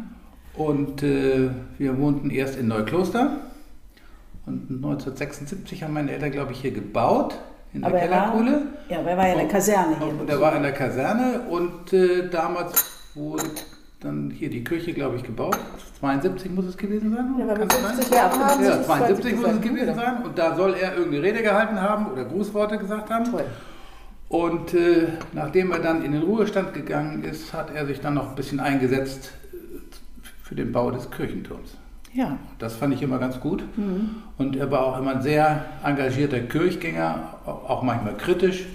und 0.56 1.02
äh, 1.04 1.50
wir 1.78 1.98
wohnten 2.00 2.30
erst 2.30 2.58
in 2.58 2.68
Neukloster. 2.68 3.38
Und 4.46 4.70
1976 4.70 5.84
haben 5.84 5.94
meine 5.94 6.12
Eltern, 6.12 6.32
glaube 6.32 6.52
ich, 6.52 6.60
hier 6.60 6.72
gebaut, 6.72 7.36
in 7.74 7.82
der 7.82 7.90
Aber 7.90 8.00
er 8.00 8.12
war, 8.12 8.32
Kellerkohle. 8.32 8.62
ja, 8.90 9.00
aber 9.00 9.10
er 9.12 9.18
war 9.18 9.28
ja 9.28 9.34
in 9.34 9.40
der 9.40 9.48
Kaserne 9.48 9.96
hier. 9.98 10.08
Und 10.22 10.30
er 10.30 10.42
war 10.42 10.56
in 10.58 10.64
der 10.64 10.74
Kaserne 10.74 11.42
und 11.50 11.94
äh, 11.94 12.30
damals 12.30 12.86
wurde 13.16 13.44
dann 14.04 14.32
hier 14.32 14.50
die 14.50 14.64
Kirche, 14.64 14.94
glaube 14.94 15.16
ich, 15.18 15.24
gebaut. 15.24 15.58
72 16.00 16.52
muss 16.52 16.66
es 16.66 16.78
gewesen 16.78 17.12
sein? 17.12 17.36
Ja, 17.40 17.48
weil 17.48 17.60
wir 17.60 17.68
Kann 17.68 17.80
es 17.86 17.88
50 17.88 18.08
sein? 18.08 18.18
Jahre 18.18 18.40
haben, 18.40 18.64
Ja, 18.64 18.70
muss 18.70 18.80
es 18.80 18.86
72 18.86 19.36
muss 19.36 19.46
es 19.46 19.52
72 19.52 19.72
gewesen 19.72 19.96
sein. 19.96 20.24
Und 20.24 20.38
da 20.38 20.56
soll 20.56 20.74
er 20.74 20.96
irgendeine 20.96 21.24
Rede 21.24 21.42
gehalten 21.42 21.82
haben 21.82 22.12
oder 22.12 22.26
Grußworte 22.26 22.78
gesagt 22.78 23.10
haben. 23.10 23.26
Toll. 23.32 23.46
Und 24.30 24.74
äh, 24.74 25.08
nachdem 25.34 25.72
er 25.72 25.80
dann 25.80 26.04
in 26.04 26.12
den 26.12 26.24
Ruhestand 26.24 26.74
gegangen 26.74 27.24
ist, 27.24 27.54
hat 27.54 27.74
er 27.74 27.86
sich 27.86 28.02
dann 28.02 28.16
noch 28.16 28.30
ein 28.30 28.36
bisschen 28.36 28.60
eingesetzt 28.60 29.32
äh, 29.54 29.58
für 30.42 30.56
den 30.56 30.72
Bau 30.72 30.92
des 30.92 31.10
Kirchenturms. 31.12 31.78
Ja. 32.14 32.38
Das 32.60 32.76
fand 32.76 32.94
ich 32.94 33.02
immer 33.02 33.18
ganz 33.18 33.40
gut. 33.40 33.64
Mhm. 33.78 34.16
Und 34.38 34.56
er 34.56 34.70
war 34.72 34.86
auch 34.86 35.00
immer 35.00 35.16
ein 35.16 35.22
sehr 35.22 35.66
engagierter 35.84 36.40
Kirchgänger, 36.40 37.36
auch 37.46 37.84
manchmal 37.84 38.16
kritisch. 38.18 38.66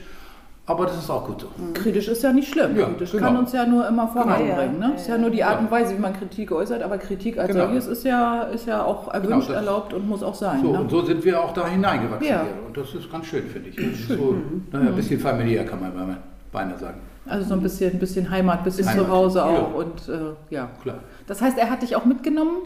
Aber 0.71 0.85
das 0.85 0.99
ist 0.99 1.09
auch 1.11 1.27
gut 1.27 1.41
so. 1.41 1.47
Kritisch 1.73 2.09
ist 2.09 2.23
ja 2.23 2.31
nicht 2.31 2.53
schlimm. 2.53 2.77
Ja, 2.79 2.87
Kritisch 2.89 3.13
genau. 3.13 3.25
kann 3.27 3.37
uns 3.39 3.53
ja 3.55 3.65
nur 3.65 3.89
immer 3.89 4.07
voranbringen. 4.07 4.49
Ja, 4.51 4.63
ja. 4.87 4.89
Ne? 4.89 4.95
Ist 4.97 5.09
ja 5.09 5.17
nur 5.17 5.31
die 5.31 5.43
Art 5.43 5.61
und 5.61 5.71
Weise, 5.71 5.97
wie 5.97 5.99
man 6.01 6.13
Kritik 6.13 6.53
äußert, 6.53 6.83
aber 6.83 6.99
Kritik 6.99 7.39
als 7.39 7.53
Genau. 7.53 7.65
solches 7.69 7.87
ist 7.87 8.05
ja, 8.05 8.43
ist 8.43 8.67
ja 8.67 8.85
auch 8.85 9.09
erwünscht, 9.13 9.49
das- 9.49 9.57
erlaubt 9.57 9.95
und 9.95 10.07
muss 10.07 10.23
auch 10.23 10.35
sein. 10.35 10.61
So, 10.63 10.73
ne? 10.73 10.81
und 10.81 10.91
so 10.91 11.03
sind 11.07 11.25
wir 11.25 11.41
auch 11.43 11.55
da 11.55 11.67
hineingewachsen. 11.67 12.29
Ja. 12.29 12.43
Hier. 12.43 12.67
Und 12.67 12.77
das 12.77 12.95
ist 12.95 13.11
ganz 13.11 13.25
schön, 13.27 13.45
finde 13.49 13.71
ich. 13.71 13.77
Das 13.77 13.85
ist 13.87 14.09
so, 14.09 14.37
naja, 14.71 14.89
ein 14.91 14.95
bisschen 14.95 15.19
familiär, 15.19 15.65
kann 15.65 15.81
man 15.81 15.91
beinahe- 16.53 16.79
sagen. 16.79 17.01
Also 17.27 17.49
so 17.49 17.55
ein 17.55 17.63
bisschen, 17.63 17.93
ein 17.95 17.99
bisschen 17.99 18.29
Heimat, 18.31 18.59
ein 18.59 18.65
bisschen 18.65 18.89
Heimat, 18.89 19.07
zu 19.07 19.11
Hause 19.11 19.39
ja. 19.39 19.45
auch 19.47 19.75
und 19.75 20.09
äh, 20.09 20.55
ja. 20.55 20.69
Klar. 20.83 20.97
Das 21.27 21.41
heißt, 21.41 21.57
er 21.59 21.71
hat 21.71 21.81
dich 21.83 21.97
auch 21.97 22.05
mitgenommen? 22.05 22.59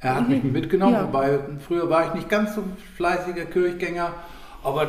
Er 0.00 0.16
hat 0.16 0.28
mich 0.28 0.44
mitgenommen, 0.44 0.92
Ja. 0.94 1.04
wobei 1.08 1.38
früher 1.66 1.88
war 1.90 2.06
ich 2.08 2.14
nicht 2.14 2.28
ganz 2.28 2.54
so 2.54 2.62
fleißiger 2.96 3.46
Kirchgänger, 3.46 4.10
aber 4.62 4.86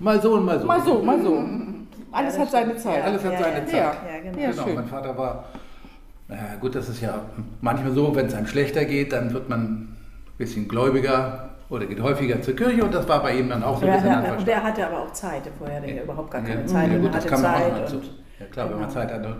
mal 0.00 0.20
so 0.20 0.32
und 0.34 0.44
mal 0.44 0.58
so. 0.60 0.66
Mal 0.66 0.80
so, 0.84 1.02
mal 1.02 1.22
so. 1.22 1.44
Alles 2.12 2.36
Ja, 2.36 2.40
hat 2.42 2.50
seine 2.50 2.66
stimmt. 2.70 2.80
Zeit. 2.80 3.04
Alles 3.04 3.24
hat 3.24 3.32
Ja, 3.32 3.38
seine 3.38 3.58
ja. 3.60 3.66
Zeit. 3.66 3.72
Ja, 3.74 3.80
Ja, 4.14 4.20
genau. 4.22 4.38
Ja, 4.38 4.50
genau, 4.50 4.64
schön. 4.64 4.74
mein 4.74 4.86
Vater 4.86 5.16
war, 5.16 5.44
naja 6.28 6.56
gut, 6.60 6.74
das 6.74 6.88
ist 6.88 7.00
ja 7.00 7.22
manchmal 7.60 7.92
so, 7.92 8.14
wenn 8.14 8.26
es 8.26 8.34
einem 8.34 8.46
schlechter 8.46 8.84
geht, 8.84 9.12
dann 9.12 9.32
wird 9.32 9.48
man 9.48 9.60
ein 9.62 9.96
bisschen 10.38 10.68
gläubiger 10.68 11.50
oder 11.68 11.86
geht 11.86 12.00
häufiger 12.02 12.40
zur 12.42 12.56
Kirche 12.56 12.84
und 12.84 12.92
das 12.94 13.08
war 13.08 13.22
bei 13.22 13.36
ihm 13.36 13.48
dann 13.48 13.62
auch 13.62 13.76
so 13.78 13.82
ein 13.82 13.88
Ja, 13.88 13.94
bisschen 13.94 14.10
ja, 14.10 14.18
an 14.32 14.36
und 14.38 14.46
der 14.46 14.62
hatte 14.62 14.86
aber 14.86 15.00
auch 15.02 15.12
Zeit. 15.12 15.42
Vorher 15.58 15.76
hatte 15.76 15.86
er 15.88 15.96
ja 15.96 16.02
überhaupt 16.02 16.30
gar 16.30 16.42
keine 16.42 16.60
Ja, 16.62 16.66
Zeit. 16.66 16.88
ja, 16.90 16.96
und 16.96 17.02
gut, 17.02 17.10
er 17.14 17.20
das 17.20 17.24
hatte 17.24 17.28
kann 17.34 17.42
man 17.42 17.54
Zeit. 17.54 17.70
machen. 17.72 17.82
Also, 17.82 17.96
und, 17.98 18.04
ja 18.40 18.46
klar, 18.46 18.64
wenn 18.70 18.78
man 18.80 18.88
genau. 18.88 18.92
Zeit 19.00 19.12
hat, 19.12 19.36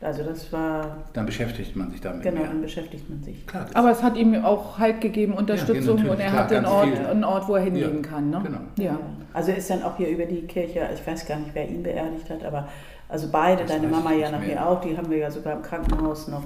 Also 0.00 0.22
das 0.22 0.52
war, 0.52 0.98
dann 1.12 1.26
beschäftigt 1.26 1.74
man 1.74 1.90
sich 1.90 2.00
damit 2.00 2.22
genau, 2.22 2.36
mehr. 2.42 2.46
dann 2.48 2.62
beschäftigt 2.62 3.10
man 3.10 3.20
sich. 3.24 3.44
Klar, 3.48 3.66
Aber 3.74 3.90
es 3.90 4.00
hat 4.00 4.16
ihm 4.16 4.44
auch 4.44 4.78
Halt 4.78 5.00
gegeben, 5.00 5.32
Unterstützung 5.34 5.96
natürlich, 5.96 6.12
und 6.12 6.20
er 6.20 6.30
klar, 6.30 6.44
hat 6.44 6.52
einen 6.52 6.66
Ort, 6.66 7.06
einen 7.10 7.24
Ort, 7.24 7.48
wo 7.48 7.56
er 7.56 7.62
hingehen 7.62 8.02
Ja, 8.04 8.08
kann. 8.08 8.30
Ne? 8.30 8.40
genau. 8.44 8.58
Ja. 8.76 8.98
Also 9.34 9.50
er 9.50 9.56
ist 9.56 9.68
dann 9.70 9.82
auch 9.82 9.96
hier 9.96 10.08
über 10.08 10.24
die 10.24 10.42
Kirche, 10.42 10.88
ich 10.94 11.04
weiß 11.04 11.26
gar 11.26 11.36
nicht, 11.40 11.50
wer 11.52 11.68
ihn 11.68 11.82
beerdigt 11.82 12.30
hat, 12.30 12.44
aber 12.44 12.68
also 13.08 13.26
beide, 13.32 13.62
Das 13.64 13.72
deine 13.72 13.88
Mama 13.88 14.12
ja 14.12 14.30
nachher 14.30 14.46
mehr. 14.46 14.68
auch, 14.68 14.80
die 14.80 14.96
haben 14.96 15.10
wir 15.10 15.18
ja 15.18 15.30
sogar 15.32 15.54
im 15.56 15.62
Krankenhaus 15.62 16.28
noch 16.28 16.44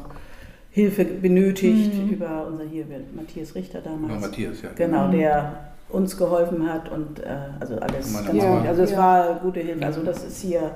Hilfe 0.71 1.05
benötigt 1.05 1.93
Mhm. 1.95 2.09
über 2.11 2.47
unser 2.47 2.65
hier, 2.65 2.87
Matthias 3.15 3.55
Richter 3.55 3.81
Über 3.81 3.91
damals. 3.91 4.21
Matthias, 4.23 4.63
ja. 4.63 4.71
Genau, 4.75 5.09
der 5.09 5.53
uns 5.91 6.17
geholfen 6.17 6.67
hat 6.73 6.91
und 6.91 7.21
äh, 7.21 7.27
also 7.61 7.77
alles 7.77 8.15
ganz 8.15 8.31
gut. 8.31 8.67
Also 8.67 8.83
es 8.83 8.93
Ja. 8.93 8.97
war 8.99 9.35
gute 9.43 9.61
Hilfe. 9.61 9.85
Also 9.85 10.03
das 10.03 10.25
ist 10.25 10.41
hier, 10.41 10.71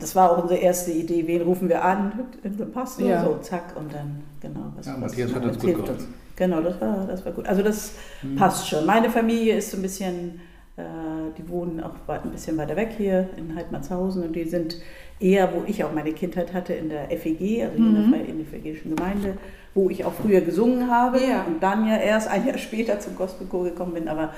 das 0.00 0.14
war 0.16 0.30
auch 0.32 0.42
unsere 0.42 0.60
erste 0.60 0.90
Idee, 0.92 1.24
wen 1.26 1.42
rufen 1.42 1.68
wir 1.68 1.84
an? 1.84 2.12
Den 2.42 2.72
Pastor, 2.72 3.06
Ja. 3.08 3.24
so 3.24 3.38
zack 3.40 3.74
und 3.76 3.92
dann, 3.92 4.22
genau. 4.40 4.72
Was, 4.76 4.86
Ja, 4.86 4.96
Matthias 4.96 5.34
hat 5.34 5.44
uns 5.44 5.56
was 5.56 5.62
gut 5.64 5.74
geholfen. 5.76 6.14
Genau, 6.36 6.60
das 6.60 6.80
war, 6.80 7.06
das 7.06 7.24
war 7.24 7.32
gut. 7.32 7.46
Also 7.46 7.62
das 7.62 7.92
Mhm. 8.22 8.36
passt 8.36 8.68
schon. 8.68 8.84
Meine 8.84 9.08
Familie 9.08 9.56
ist 9.56 9.70
so 9.70 9.78
ein 9.78 9.82
bisschen, 9.82 10.40
äh, 10.76 10.82
die 11.38 11.48
wohnen 11.48 11.80
auch 11.82 11.94
ein 12.08 12.30
bisschen 12.30 12.56
weiter 12.58 12.76
weg 12.76 12.90
hier 12.96 13.28
in 13.36 13.54
Heidmannshausen 13.56 14.22
und 14.22 14.34
die 14.36 14.44
sind 14.44 14.76
eher, 15.18 15.50
wo 15.54 15.62
ich 15.66 15.82
auch 15.82 15.92
meine 15.94 16.12
Kindheit 16.12 16.52
hatte, 16.52 16.74
in 16.74 16.90
der 16.90 17.10
FEG, 17.10 17.62
also 17.62 17.72
hier 17.72 17.72
in 17.76 17.90
Mhm. 17.90 17.94
der 17.94 18.20
Freien 18.20 18.40
Evangelischen 18.46 18.94
Gemeinde, 18.94 19.34
wo 19.74 19.88
ich 19.88 20.04
auch 20.04 20.12
früher 20.12 20.42
gesungen 20.42 20.90
habe 20.90 21.18
Ja. 21.20 21.44
und 21.44 21.62
dann 21.62 21.86
ja 21.88 21.96
erst 21.96 22.28
ein 22.28 22.46
Jahr 22.46 22.58
später 22.58 23.00
zum 23.00 23.16
Gospelchor 23.16 23.64
gekommen 23.64 23.94
bin, 23.94 24.08
aber 24.08 24.34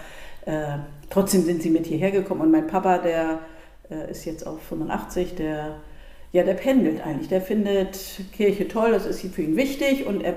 äh, 0.47 0.79
trotzdem 1.11 1.43
sind 1.43 1.63
sie 1.63 1.71
mit 1.71 1.87
hierher 1.87 2.11
gekommen 2.13 2.43
und 2.43 2.51
mein 2.53 2.67
Papa, 2.69 2.99
der 2.99 3.23
äh, 3.33 3.37
ist 4.11 4.25
jetzt 4.25 4.47
auch 4.47 4.59
85, 4.59 5.35
der 5.37 5.77
ja, 6.31 6.43
der 6.43 6.55
pendelt 6.55 7.05
eigentlich. 7.07 7.29
Der 7.29 7.41
findet 7.41 7.99
Kirche 8.33 8.69
toll, 8.69 8.91
das 8.93 9.07
ist 9.07 9.23
für 9.35 9.41
ihn 9.43 9.57
wichtig 9.57 10.07
und 10.07 10.23
er 10.23 10.35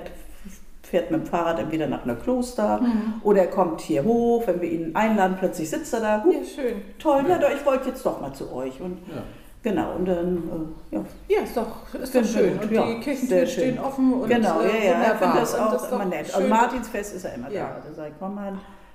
fährt 0.84 1.12
mit 1.12 1.22
dem 1.22 1.26
Fahrrad 1.26 1.60
entweder 1.60 1.88
nach 1.88 2.04
einer 2.06 2.16
Kloster 2.16 2.80
Mhm. 2.82 3.16
oder 3.24 3.42
er 3.42 3.48
kommt 3.48 3.82
hier 3.82 4.04
hoch, 4.06 4.48
wenn 4.48 4.62
wir 4.62 4.70
ihn 4.72 4.96
einladen, 4.96 5.36
plötzlich 5.40 5.70
sitzt 5.70 5.94
er 5.94 6.00
da. 6.00 6.24
Huh, 6.24 6.32
Ja, 6.32 6.40
schön. 6.46 6.82
toll, 6.98 7.26
ja, 7.28 7.38
doch, 7.38 7.50
ich 7.54 7.66
wollte 7.66 7.90
jetzt 7.90 8.06
doch 8.06 8.22
mal 8.22 8.32
zu 8.34 8.52
euch. 8.54 8.80
Und 8.80 9.00
Ja. 9.10 9.22
genau, 9.64 9.96
und 9.96 10.06
dann, 10.06 10.38
äh, 10.92 10.96
ja, 10.96 11.06
Ja, 11.30 11.42
ist 11.44 11.56
doch, 11.58 11.94
ist 11.94 12.16
doch 12.16 12.24
schön. 12.26 12.58
Und 12.58 12.72
ja. 12.72 12.84
die 12.86 12.92
Sehr 12.94 13.00
Kirchentüren 13.02 13.48
schön. 13.48 13.64
stehen 13.64 13.80
offen 13.80 14.14
und 14.14 14.30
genau, 14.30 14.62
äh, 14.62 14.86
ja, 14.88 14.92
ja, 14.94 15.12
ich 15.14 15.20
finde 15.20 15.40
das 15.42 15.56
auch 15.56 15.74
ist 15.74 15.82
doch 15.88 15.92
immer 15.94 16.06
nett. 16.06 16.28
schön. 16.28 16.44
Und 16.44 16.50
Martinsfest 16.50 17.16
ist 17.16 17.26
er 17.26 17.36
immer 17.36 17.52
Ja. 17.52 17.68
da. 17.84 17.90
Da 17.90 17.94
sage 17.96 18.10
ich, 18.10 18.16
komm 18.20 18.36
mal, 18.36 18.54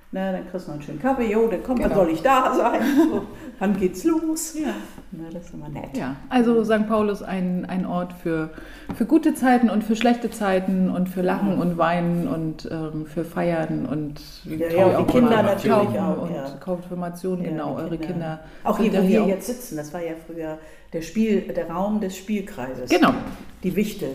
Na, 0.09 0.31
dann 0.31 0.49
kriegst 0.49 0.67
du 0.67 0.71
noch 0.71 0.77
einen 0.77 0.83
schönen 0.83 1.01
Kaffee, 1.01 1.29
jo, 1.29 1.47
dann 1.49 1.61
komm, 1.63 1.75
Genau. 1.79 1.93
soll 1.93 2.09
ich 2.11 2.21
da 2.21 2.53
sein? 2.55 2.79
So, 3.11 3.23
wann 3.59 3.77
geht's 3.77 4.05
los? 4.05 4.53
Ja. 4.57 4.69
Na, 5.11 5.25
das 5.33 5.43
ist 5.47 5.53
immer 5.53 5.67
nett. 5.67 5.97
Ja, 5.97 6.15
also 6.29 6.63
St. 6.63 6.87
Paulus 6.87 7.21
ein, 7.21 7.65
ein 7.65 7.85
Ort 7.85 8.13
für, 8.13 8.51
für 8.95 9.05
gute 9.05 9.33
Zeiten 9.35 9.69
und 9.69 9.83
für 9.83 9.97
schlechte 9.97 10.31
Zeiten 10.31 10.89
und 10.89 11.09
für 11.09 11.21
Lachen 11.21 11.57
und 11.59 11.77
Weinen 11.77 12.29
und 12.29 12.69
ähm, 12.71 13.05
für 13.05 13.25
Feiern 13.25 13.85
und 13.85 14.21
Ja, 14.45 14.69
toll 14.69 14.77
ja, 14.77 14.97
auch 14.97 15.07
die 15.07 15.11
Kinder 15.11 15.43
natürlich 15.43 15.75
Taufen 15.77 15.99
auch, 15.99 16.21
und 16.21 16.33
ja. 16.33 16.49
Konfirmation, 16.63 17.43
Ja, 17.43 17.49
genau, 17.49 17.75
eure 17.75 17.97
Kinder. 17.97 18.39
Auch 18.63 18.77
hier, 18.79 18.93
wo 18.93 19.05
wir 19.05 19.25
jetzt 19.27 19.47
sitzen, 19.47 19.75
das 19.75 19.93
war 19.93 20.01
ja 20.01 20.13
früher 20.25 20.57
der, 20.93 21.01
Spiel, 21.01 21.41
der 21.41 21.69
Raum 21.69 21.99
des 21.99 22.15
Spielkreises. 22.15 22.89
Genau. 22.89 23.13
Die 23.61 23.75
Wichte. 23.75 24.07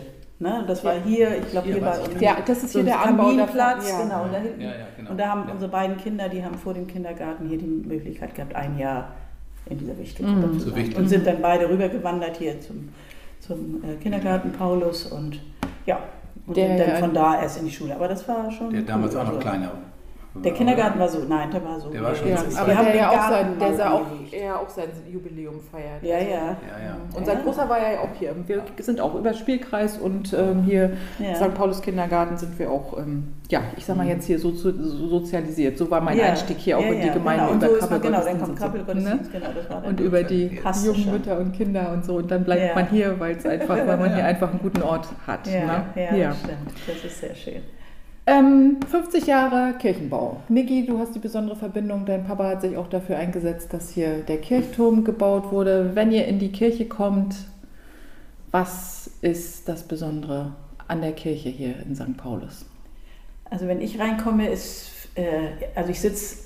Ne? 0.42 0.64
Das 0.66 0.84
war 0.84 0.94
hier, 1.04 1.38
ich 1.38 1.50
glaube, 1.50 1.66
Hier 1.68 1.76
hier 1.76 1.84
war 1.84 1.98
Ja, 2.20 2.36
das 2.44 2.64
ist 2.64 2.72
so 2.72 2.80
hier 2.80 2.86
der 2.86 3.00
ein 3.00 3.08
Anbau 3.10 3.28
Kaminplatz, 3.30 3.86
davon, 3.88 4.08
ja. 4.08 4.16
genau, 4.18 4.32
da 4.32 4.38
hinten. 4.40 4.60
Ja, 4.60 4.68
ja, 4.70 4.74
genau. 4.96 5.10
Und 5.12 5.18
da 5.20 5.28
haben 5.28 5.44
Ja. 5.46 5.52
unsere 5.54 5.70
beiden 5.70 5.96
Kinder, 5.96 6.28
die 6.28 6.44
haben 6.44 6.54
vor 6.56 6.74
dem 6.74 6.86
Kindergarten 6.86 7.48
hier 7.48 7.58
die 7.58 7.64
Möglichkeit 7.66 8.34
gehabt, 8.34 8.54
ein 8.56 8.76
Jahr 8.76 9.12
in 9.66 9.78
dieser 9.78 9.94
Mhm. 9.94 9.98
Wichtelgruppe 9.98 10.52
zu 10.58 10.64
Zur 10.64 10.72
sein. 10.72 10.92
Und 10.96 11.08
sind 11.08 11.26
dann 11.26 11.40
beide 11.40 11.68
rübergewandert 11.68 12.36
hier 12.36 12.60
zum, 12.60 12.88
zum 13.38 13.82
äh, 13.84 13.94
Kindergarten 14.02 14.50
Paulus 14.52 15.06
und 15.06 15.40
ja, 15.86 16.00
und 16.46 16.56
Der 16.56 16.66
sind 16.76 16.80
dann 16.80 16.96
von 16.98 17.14
da 17.14 17.40
erst 17.40 17.58
in 17.60 17.66
die 17.66 17.70
Schule. 17.70 17.94
Aber 17.94 18.08
das 18.08 18.26
war 18.26 18.50
schon. 18.50 18.70
Der 18.70 18.82
damals 18.82 19.14
cool, 19.14 19.20
auch 19.20 19.24
noch 19.24 19.30
also. 19.34 19.40
kleiner. 19.40 19.70
Der 20.34 20.52
Kindergarten 20.54 20.98
war 20.98 21.08
so, 21.08 21.18
nein, 21.28 21.50
der 21.50 21.62
war 21.62 21.78
so. 21.78 21.90
Der 21.90 22.02
war 22.02 22.14
schon 22.14 22.28
Ja, 22.28 22.36
aber 22.56 22.66
Wir 22.68 22.78
haben 22.78 22.86
der, 22.86 22.96
ja 22.96 23.10
auch 23.10 23.28
sein, 23.28 23.58
der 23.60 23.74
sah 23.74 23.90
auch, 23.92 24.06
er 24.30 24.60
auch 24.60 24.68
sein 24.68 24.88
Jubiläum 25.10 25.60
feiert. 25.60 26.02
Ja, 26.02 26.16
Also, 26.16 26.30
ja. 26.30 26.36
Ja, 26.36 26.46
ja. 26.86 26.96
Und 27.14 27.26
sein 27.26 27.38
großer 27.44 27.68
war 27.68 27.78
ja 27.78 28.00
auch 28.00 28.08
hier. 28.18 28.34
Wir 28.46 28.62
sind 28.78 28.98
auch 29.00 29.14
über 29.14 29.34
Spielkreis 29.34 29.98
und 29.98 30.32
ähm, 30.32 30.62
hier 30.62 30.92
Ja. 31.18 31.34
St. 31.34 31.52
Paulus 31.54 31.82
Kindergarten 31.82 32.38
sind 32.38 32.58
wir 32.58 32.70
auch, 32.70 32.96
ähm, 32.98 33.34
ja, 33.50 33.60
ich 33.76 33.84
sag 33.84 33.96
mal 33.98 34.06
jetzt 34.06 34.24
hier 34.24 34.38
so, 34.38 34.52
so 34.52 34.72
sozialisiert. 34.72 35.76
So 35.76 35.90
war 35.90 36.00
mein 36.00 36.16
Ja. 36.16 36.24
Einstieg 36.24 36.56
hier 36.56 36.78
auch 36.78 36.82
Ja, 36.82 36.92
in 36.92 37.00
die 37.02 37.06
ja, 37.08 37.12
Gemeinde 37.12 37.42
genau. 37.44 37.52
Und 37.52 37.62
über 37.62 37.80
so 37.82 37.90
man, 37.90 38.00
genau, 38.00 38.24
dann 38.24 38.38
kommt 38.38 38.88
und 38.88 39.00
so, 39.02 39.08
ne? 39.08 39.18
genau, 39.30 39.46
das 39.54 39.70
war 39.70 39.84
Und 39.84 40.00
über 40.00 40.22
die 40.22 40.60
jungen. 40.84 41.10
Mütter 41.12 41.38
und 41.38 41.52
Kinder 41.52 41.92
und 41.92 42.06
so. 42.06 42.16
Und 42.16 42.30
dann 42.30 42.44
bleibt 42.44 42.62
Ja. 42.68 42.74
man 42.74 42.88
hier, 42.88 43.20
weil 43.20 43.36
es 43.36 43.44
einfach, 43.44 43.76
weil 43.76 43.98
man 43.98 44.14
hier 44.14 44.24
einfach 44.32 44.48
einen 44.50 44.60
guten 44.60 44.80
Ort 44.80 45.08
hat. 45.26 45.46
Ja, 45.46 45.84
ne? 45.94 46.18
ja, 46.18 46.28
das 46.28 46.38
stimmt. 46.38 46.58
Das 46.86 47.04
ist 47.04 47.20
sehr 47.20 47.34
schön. 47.34 47.62
Ähm, 48.24 48.76
50 48.88 49.26
Jahre 49.26 49.74
Kirchenbau. 49.78 50.36
Niki, 50.48 50.86
du 50.86 50.98
hast 50.98 51.14
die 51.14 51.18
besondere 51.18 51.56
Verbindung. 51.56 52.06
Dein 52.06 52.24
Papa 52.24 52.44
hat 52.50 52.60
sich 52.62 52.76
auch 52.76 52.88
dafür 52.88 53.16
eingesetzt, 53.16 53.72
dass 53.72 53.90
hier 53.90 54.18
der 54.20 54.38
Kirchturm 54.38 55.02
gebaut 55.02 55.50
wurde. 55.50 55.90
Wenn 55.94 56.12
ihr 56.12 56.26
in 56.28 56.38
die 56.38 56.52
Kirche 56.52 56.86
kommt, 56.86 57.34
was 58.52 59.10
ist 59.22 59.68
das 59.68 59.82
Besondere 59.82 60.52
an 60.86 61.00
der 61.00 61.12
Kirche 61.12 61.48
hier 61.48 61.74
in 61.84 61.96
St. 61.96 62.16
Paulus? 62.16 62.64
Also 63.50 63.66
wenn 63.66 63.80
ich 63.80 63.98
reinkomme, 63.98 64.48
ist, 64.48 65.08
äh, 65.16 65.48
also 65.74 65.90
ich 65.90 66.00
sitze 66.00 66.36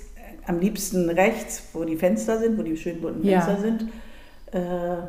am 0.47 0.59
liebsten 0.59 1.09
rechts, 1.09 1.69
wo 1.73 1.83
die 1.83 1.95
Fenster 1.95 2.39
sind, 2.39 2.57
wo 2.57 2.63
die 2.63 2.75
schönen 2.75 3.01
bunten 3.01 3.27
Ja. 3.27 3.41
Fenster 3.41 3.61
sind. 3.61 3.83
Äh, 4.51 5.03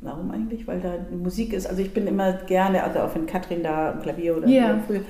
warum 0.00 0.30
eigentlich? 0.30 0.66
Weil 0.66 0.80
da 0.80 0.94
Musik 1.14 1.52
ist. 1.52 1.66
Also 1.66 1.82
ich 1.82 1.92
bin 1.92 2.06
immer 2.06 2.32
gerne, 2.32 2.82
also 2.84 3.00
auch 3.00 3.14
wenn 3.14 3.26
Katrin 3.26 3.62
da 3.62 3.90
am 3.92 4.00
Klavier 4.00 4.36
oder 4.36 4.48
Ja. 4.48 4.78
früher, 4.86 5.00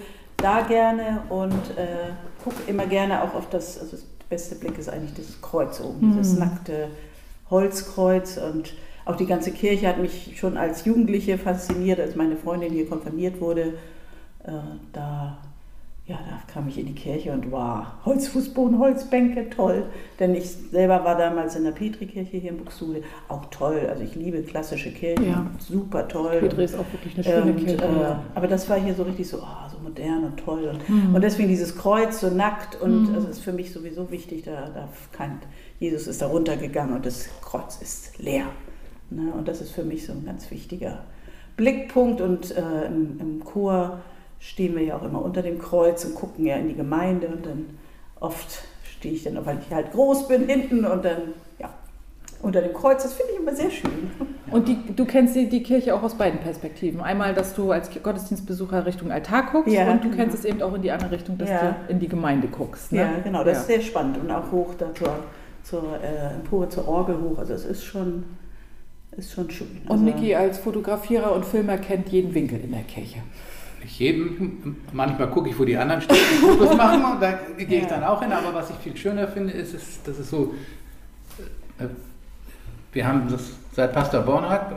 da 0.44 0.60
gerne 0.62 1.22
und 1.28 1.52
äh, 1.76 2.12
gucke 2.42 2.56
immer 2.66 2.86
gerne 2.86 3.22
auch 3.22 3.34
auf 3.34 3.48
das, 3.50 3.78
also 3.78 3.92
das 3.92 4.04
beste 4.28 4.54
Blick 4.56 4.78
ist 4.78 4.88
eigentlich 4.88 5.14
das 5.14 5.40
Kreuz 5.40 5.80
oben, 5.80 6.08
Mhm. 6.10 6.12
dieses 6.16 6.38
nackte 6.38 6.88
Holzkreuz 7.50 8.36
und 8.38 8.74
auch 9.04 9.16
die 9.16 9.26
ganze 9.26 9.50
Kirche 9.52 9.86
hat 9.88 9.98
mich 9.98 10.34
schon 10.38 10.56
als 10.56 10.84
Jugendliche 10.84 11.36
fasziniert, 11.38 12.00
als 12.00 12.16
meine 12.16 12.36
Freundin 12.36 12.72
hier 12.72 12.88
konfirmiert 12.88 13.40
wurde. 13.40 13.74
Äh, 14.44 14.50
da, 14.92 15.36
ja, 16.06 16.16
da 16.16 16.52
kam 16.52 16.68
ich 16.68 16.78
in 16.78 16.86
die 16.86 16.94
Kirche 16.94 17.32
und 17.32 17.50
wow, 17.50 17.84
Holzfußboden, 18.06 18.78
Holzbänke, 18.78 19.50
toll. 19.50 19.84
Denn 20.20 20.34
ich 20.34 20.50
selber 20.50 21.04
war 21.04 21.16
damals 21.18 21.54
in 21.56 21.64
der 21.64 21.72
Petrikirche 21.72 22.36
hier 22.38 22.50
in 22.50 22.58
Buxtehude, 22.58 23.02
auch 23.28 23.44
toll. 23.50 23.86
Also 23.90 24.02
ich 24.02 24.14
liebe 24.14 24.42
klassische 24.42 24.90
Kirchen, 24.90 25.26
Ja. 25.26 25.46
super 25.58 26.08
toll. 26.08 26.38
Petri 26.40 26.64
ist 26.64 26.74
auch 26.74 26.84
wirklich 26.92 27.14
eine 27.14 27.24
schöne 27.24 27.52
Und, 27.52 27.64
Kirche. 27.64 27.84
äh, 27.84 28.14
aber 28.34 28.46
das 28.48 28.68
war 28.70 28.78
hier 28.78 28.94
so 28.94 29.02
richtig 29.02 29.28
so, 29.28 29.38
so 29.38 29.44
modern 29.84 30.24
und 30.24 30.36
toll. 30.38 30.64
Und, 30.68 30.88
Mhm. 30.88 31.14
und 31.14 31.20
deswegen 31.22 31.48
dieses 31.48 31.76
Kreuz 31.76 32.20
so 32.20 32.30
nackt 32.30 32.80
und 32.80 33.10
Mhm. 33.10 33.14
das 33.14 33.24
ist 33.26 33.40
für 33.40 33.52
mich 33.52 33.72
sowieso 33.72 34.10
wichtig, 34.10 34.42
da 34.44 34.70
darf 34.70 35.10
kein, 35.12 35.38
Jesus 35.78 36.06
ist 36.06 36.20
da 36.22 36.26
runtergegangen 36.26 36.94
und 36.96 37.06
das 37.06 37.28
Kreuz 37.42 37.78
ist 37.80 38.18
leer. 38.18 38.46
Ne? 39.10 39.32
Und 39.32 39.46
das 39.48 39.60
ist 39.60 39.70
für 39.70 39.84
mich 39.84 40.06
so 40.06 40.12
ein 40.12 40.24
ganz 40.24 40.50
wichtiger 40.50 41.04
Blickpunkt 41.56 42.20
und 42.20 42.50
äh, 42.56 42.86
im, 42.86 43.20
im 43.20 43.44
Chor 43.44 44.00
stehen 44.40 44.74
wir 44.74 44.82
ja 44.82 44.96
auch 44.96 45.04
immer 45.04 45.22
unter 45.22 45.42
dem 45.42 45.58
Kreuz 45.58 46.04
und 46.04 46.14
gucken 46.14 46.44
ja 46.46 46.56
in 46.56 46.68
die 46.68 46.74
Gemeinde 46.74 47.28
und 47.28 47.46
dann 47.46 47.66
oft 48.18 48.64
stehe 48.98 49.14
ich 49.14 49.22
dann, 49.24 49.44
weil 49.46 49.58
ich 49.66 49.72
halt 49.74 49.92
groß 49.92 50.28
bin, 50.28 50.46
hinten 50.48 50.84
und 50.84 51.04
dann, 51.04 51.18
ja, 51.58 51.72
unter 52.42 52.60
dem 52.60 52.72
Kreuz. 52.74 53.02
Das 53.04 53.12
finde 53.14 53.32
ich 53.32 53.38
immer 53.40 53.54
sehr 53.54 53.70
schön. 53.70 54.10
Und 54.50 54.68
die, 54.68 54.76
du 54.94 55.04
kennst 55.06 55.34
die, 55.34 55.48
die 55.48 55.62
Kirche 55.62 55.94
auch 55.94 56.02
aus 56.02 56.14
beiden 56.16 56.38
Perspektiven. 56.40 57.00
Einmal, 57.00 57.32
dass 57.34 57.54
du 57.54 57.72
als 57.72 57.90
Gottesdienstbesucher 58.02 58.84
Richtung 58.84 59.10
Altar 59.10 59.46
guckst 59.50 59.72
Ja, 59.72 59.90
und 59.90 60.04
du 60.04 60.10
genau. 60.10 60.16
kennst 60.22 60.38
es 60.38 60.44
eben 60.44 60.60
auch 60.62 60.74
in 60.74 60.82
die 60.82 60.90
andere 60.90 61.10
Richtung, 61.12 61.38
dass 61.38 61.48
Ja. 61.48 61.76
du 61.88 61.92
in 61.92 61.98
die 61.98 62.08
Gemeinde 62.08 62.48
guckst. 62.48 62.92
Ne? 62.92 63.00
Ja, 63.00 63.08
genau, 63.24 63.42
das 63.42 63.54
Ja. 63.54 63.60
ist 63.60 63.66
sehr 63.68 63.80
spannend 63.80 64.18
und 64.18 64.30
auch 64.30 64.50
hoch 64.52 64.74
da 64.78 64.94
zur, 64.94 65.16
zur 65.62 65.98
äh, 66.02 66.34
Empore, 66.34 66.68
zur 66.68 66.86
Orgel 66.86 67.16
hoch. 67.20 67.38
Also 67.38 67.54
es 67.54 67.64
ist 67.64 67.84
schon, 67.84 68.24
ist 69.16 69.32
schon 69.32 69.50
schön. 69.50 69.68
Und 69.86 69.90
Also, 69.92 70.04
Niki 70.04 70.34
als 70.34 70.58
Fotografierer 70.58 71.32
und 71.32 71.44
Filmer 71.46 71.78
kennt 71.78 72.08
jeden 72.10 72.34
Winkel 72.34 72.60
in 72.62 72.72
der 72.72 72.82
Kirche. 72.82 73.20
Nicht 73.82 73.98
jeden, 73.98 74.76
manchmal 74.92 75.30
gucke 75.30 75.48
ich, 75.50 75.58
wo 75.58 75.64
die 75.64 75.76
anderen 75.76 76.00
stehen 76.02 76.16
und 76.42 76.58
Fotos 76.58 76.76
machen, 76.76 77.04
und 77.14 77.20
da 77.22 77.38
gehe 77.58 77.80
ich 77.80 77.86
dann 77.86 78.02
auch 78.04 78.22
hin. 78.22 78.32
Aber 78.32 78.54
was 78.54 78.70
ich 78.70 78.76
viel 78.76 78.96
schöner 78.96 79.26
finde, 79.28 79.52
ist, 79.52 79.74
ist 79.74 80.06
dass 80.06 80.18
es 80.18 80.28
so, 80.30 80.54
äh, 81.78 81.84
wir 82.92 83.06
haben 83.06 83.28
das 83.30 83.42
seit 83.74 83.92
Pastor 83.92 84.22
Bornhardt 84.22 84.72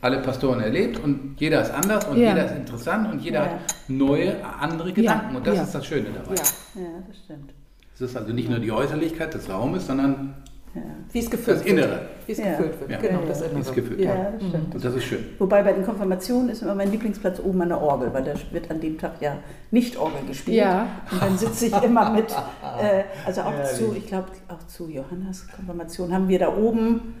alle 0.00 0.18
Pastoren 0.18 0.60
erlebt 0.60 0.98
und 0.98 1.36
jeder 1.38 1.62
ist 1.62 1.70
anders 1.72 2.04
und 2.06 2.16
Ja. 2.18 2.30
jeder 2.30 2.46
ist 2.46 2.56
interessant 2.56 3.12
und 3.12 3.20
jeder 3.20 3.44
Ja. 3.44 3.50
hat 3.52 3.60
neue, 3.88 4.34
andere 4.60 4.92
Gedanken. 4.92 5.36
Und 5.36 5.46
das 5.46 5.56
ja. 5.56 5.62
ist 5.62 5.74
das 5.74 5.86
Schöne 5.86 6.06
dabei. 6.12 6.34
ja, 6.34 6.82
das 7.06 7.16
stimmt. 7.24 7.52
Es 7.94 8.00
ist 8.00 8.16
also 8.16 8.32
nicht 8.32 8.50
nur 8.50 8.58
die 8.58 8.72
Äußerlichkeit 8.72 9.32
des 9.32 9.48
Raumes, 9.48 9.86
sondern 9.86 10.34
Ja, 10.74 10.80
Wie 11.12 11.18
es 11.18 11.30
gefüllt 11.30 11.58
das 11.58 11.66
Innere. 11.66 12.00
Wie 12.26 12.32
es 12.32 12.38
Ja. 12.38 12.52
gefüllt 12.52 12.80
wird. 12.80 12.90
Ja. 12.92 12.96
Genau, 12.96 13.20
Ja, 13.20 13.26
das 13.28 13.40
ja. 13.40 13.44
Innere. 13.44 13.58
Wie 13.58 13.68
es 13.68 13.74
gefüllt 13.74 14.00
ja. 14.00 14.14
Ja. 14.14 14.30
das 14.30 14.48
stimmt. 14.48 14.74
Und 14.74 14.84
das 14.86 14.94
ist 14.94 15.04
schön. 15.04 15.24
Wobei 15.38 15.62
bei 15.62 15.72
den 15.74 15.84
Konfirmationen 15.84 16.48
ist 16.48 16.62
immer 16.62 16.74
mein 16.74 16.90
Lieblingsplatz 16.90 17.40
oben 17.40 17.60
an 17.60 17.68
der 17.68 17.80
Orgel, 17.82 18.14
weil 18.14 18.24
da 18.24 18.32
wird 18.52 18.70
an 18.70 18.80
dem 18.80 18.96
Tag 18.96 19.12
ja 19.20 19.36
nicht 19.70 19.98
Orgel 19.98 20.22
gespielt. 20.26 20.56
Ja. 20.56 20.86
Und 21.10 21.20
dann 21.22 21.36
sitze 21.36 21.66
ich 21.66 21.82
immer 21.82 22.08
mit, 22.10 22.30
äh, 22.80 23.02
also 23.26 23.42
auch 23.42 23.62
zu, 23.64 23.94
ich 23.94 24.06
glaube 24.06 24.28
auch 24.48 24.66
zu 24.66 24.88
Johannas 24.88 25.46
Konfirmation 25.54 26.10
haben 26.10 26.26
wir 26.28 26.38
da 26.38 26.56
oben 26.56 27.16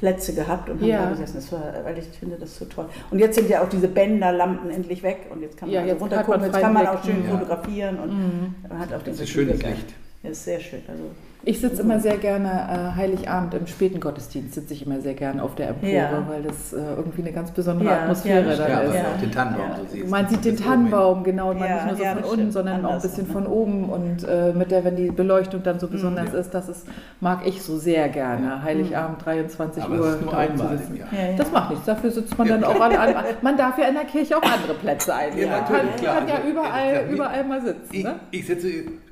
Plätze 0.00 0.34
gehabt 0.34 0.68
und 0.70 0.80
haben 0.80 0.88
Ja. 0.88 1.04
da 1.04 1.10
gesessen. 1.10 1.36
Das 1.36 1.52
war, 1.52 1.62
weil 1.84 1.98
ich 1.98 2.06
finde 2.18 2.36
das 2.36 2.56
so 2.58 2.64
toll. 2.64 2.86
Und 3.10 3.18
jetzt 3.18 3.34
sind 3.36 3.48
ja 3.50 3.62
auch 3.62 3.68
diese 3.68 3.86
Bänderlampen 3.86 4.70
endlich 4.70 5.02
weg 5.02 5.26
und 5.30 5.42
jetzt 5.42 5.58
kann 5.58 5.68
man 5.68 5.74
Ja, 5.74 5.80
also 5.82 5.92
jetzt 5.92 6.02
runtergucken, 6.02 6.42
jetzt 6.44 6.58
kann 6.60 6.72
man 6.72 6.86
auch 6.86 7.04
schön. 7.04 7.24
Ja. 7.24 7.30
fotografieren 7.38 7.98
und 8.00 8.10
Mhm. 8.10 8.54
man 8.68 8.78
hat 8.78 8.92
auch 8.94 9.02
den 9.02 9.12
Das 9.12 9.20
ist 9.20 9.28
schönes. 9.28 9.62
Licht. 9.62 9.94
Das 10.22 10.32
ist 10.32 10.44
sehr 10.44 10.58
schön. 10.60 10.80
Also, 10.88 11.02
Ich 11.42 11.58
sitze 11.60 11.80
immer 11.80 11.98
sehr 12.00 12.18
gerne 12.18 12.48
äh, 12.48 12.96
Heiligabend 12.96 13.54
im 13.54 13.66
späten 13.66 13.98
Gottesdienst, 13.98 14.54
sitze 14.54 14.74
ich 14.74 14.84
immer 14.84 15.00
sehr 15.00 15.14
gerne 15.14 15.42
auf 15.42 15.54
der 15.54 15.68
Empore, 15.70 15.90
Ja. 15.92 16.24
weil 16.28 16.42
das 16.42 16.74
äh, 16.74 16.76
irgendwie 16.96 17.22
eine 17.22 17.32
ganz 17.32 17.50
besondere 17.50 17.88
Ja, 17.88 18.02
Atmosphäre 18.02 18.40
ja, 18.42 18.46
das 18.48 18.58
dann 18.58 18.70
Ja, 18.70 18.80
ist. 18.80 18.94
Ja. 18.94 19.02
den 19.22 19.32
Tannenbaum 19.32 19.70
Ja. 19.70 19.76
so 19.78 19.84
siehst. 19.90 20.10
Man 20.10 20.28
sieht 20.28 20.44
den 20.44 20.56
Das 20.56 20.64
Tannenbaum, 20.66 21.24
genau, 21.24 21.50
und 21.52 21.58
man 21.60 21.72
nicht 21.72 21.86
nur 21.86 21.96
so 21.96 22.02
ja, 22.02 22.12
von 22.12 22.22
das 22.22 22.30
unten, 22.30 22.52
sondern 22.52 22.84
auch 22.84 22.92
ein 22.92 23.00
bisschen 23.00 23.26
ne? 23.26 23.32
von 23.32 23.46
oben 23.46 23.88
und 23.88 24.24
äh, 24.28 24.52
mit 24.52 24.70
der, 24.70 24.84
wenn 24.84 24.96
die 24.96 25.10
Beleuchtung 25.10 25.62
dann 25.62 25.80
so 25.80 25.88
besonders 25.88 26.32
Ja. 26.32 26.38
ist, 26.40 26.50
das 26.50 26.68
ist, 26.68 26.86
mag 27.20 27.46
ich 27.46 27.62
so 27.62 27.78
sehr 27.78 28.10
gerne. 28.10 28.62
Heiligabend, 28.62 29.24
23 29.24 29.82
Aber 29.82 29.94
Uhr. 29.98 30.06
es 30.08 30.14
ist 30.16 30.20
nur 30.22 30.32
da 30.32 30.36
zu 30.36 30.52
einmal 30.52 30.76
sitzen. 30.78 30.92
im 30.94 31.00
Jahr. 31.00 31.08
ja, 31.12 31.30
ja. 31.30 31.36
Das 31.38 31.50
macht 31.52 31.70
nichts, 31.70 31.86
dafür 31.86 32.10
sitzt 32.10 32.36
man 32.36 32.48
Ja, 32.48 32.58
dann 32.58 32.64
auch 32.64 32.80
alle, 32.80 33.00
alle 33.00 33.14
Man 33.40 33.56
darf 33.56 33.78
ja 33.78 33.86
in 33.86 33.94
der 33.94 34.04
Kirche 34.04 34.36
auch 34.36 34.42
andere 34.42 34.74
Plätze 34.74 35.14
einnehmen. 35.14 35.50
Ja, 35.50 35.56
man 35.56 35.64
kann, 35.64 35.86
kann 36.04 36.28
ja 36.28 36.34
Also, 36.34 36.48
überall, 36.50 36.94
ja, 36.94 37.02
überall 37.10 37.44
mal 37.44 37.60
sitzen. 37.62 37.88
Ich, 37.92 38.04
Ne? 38.04 38.14
ich 38.30 38.46
sitze 38.46 38.68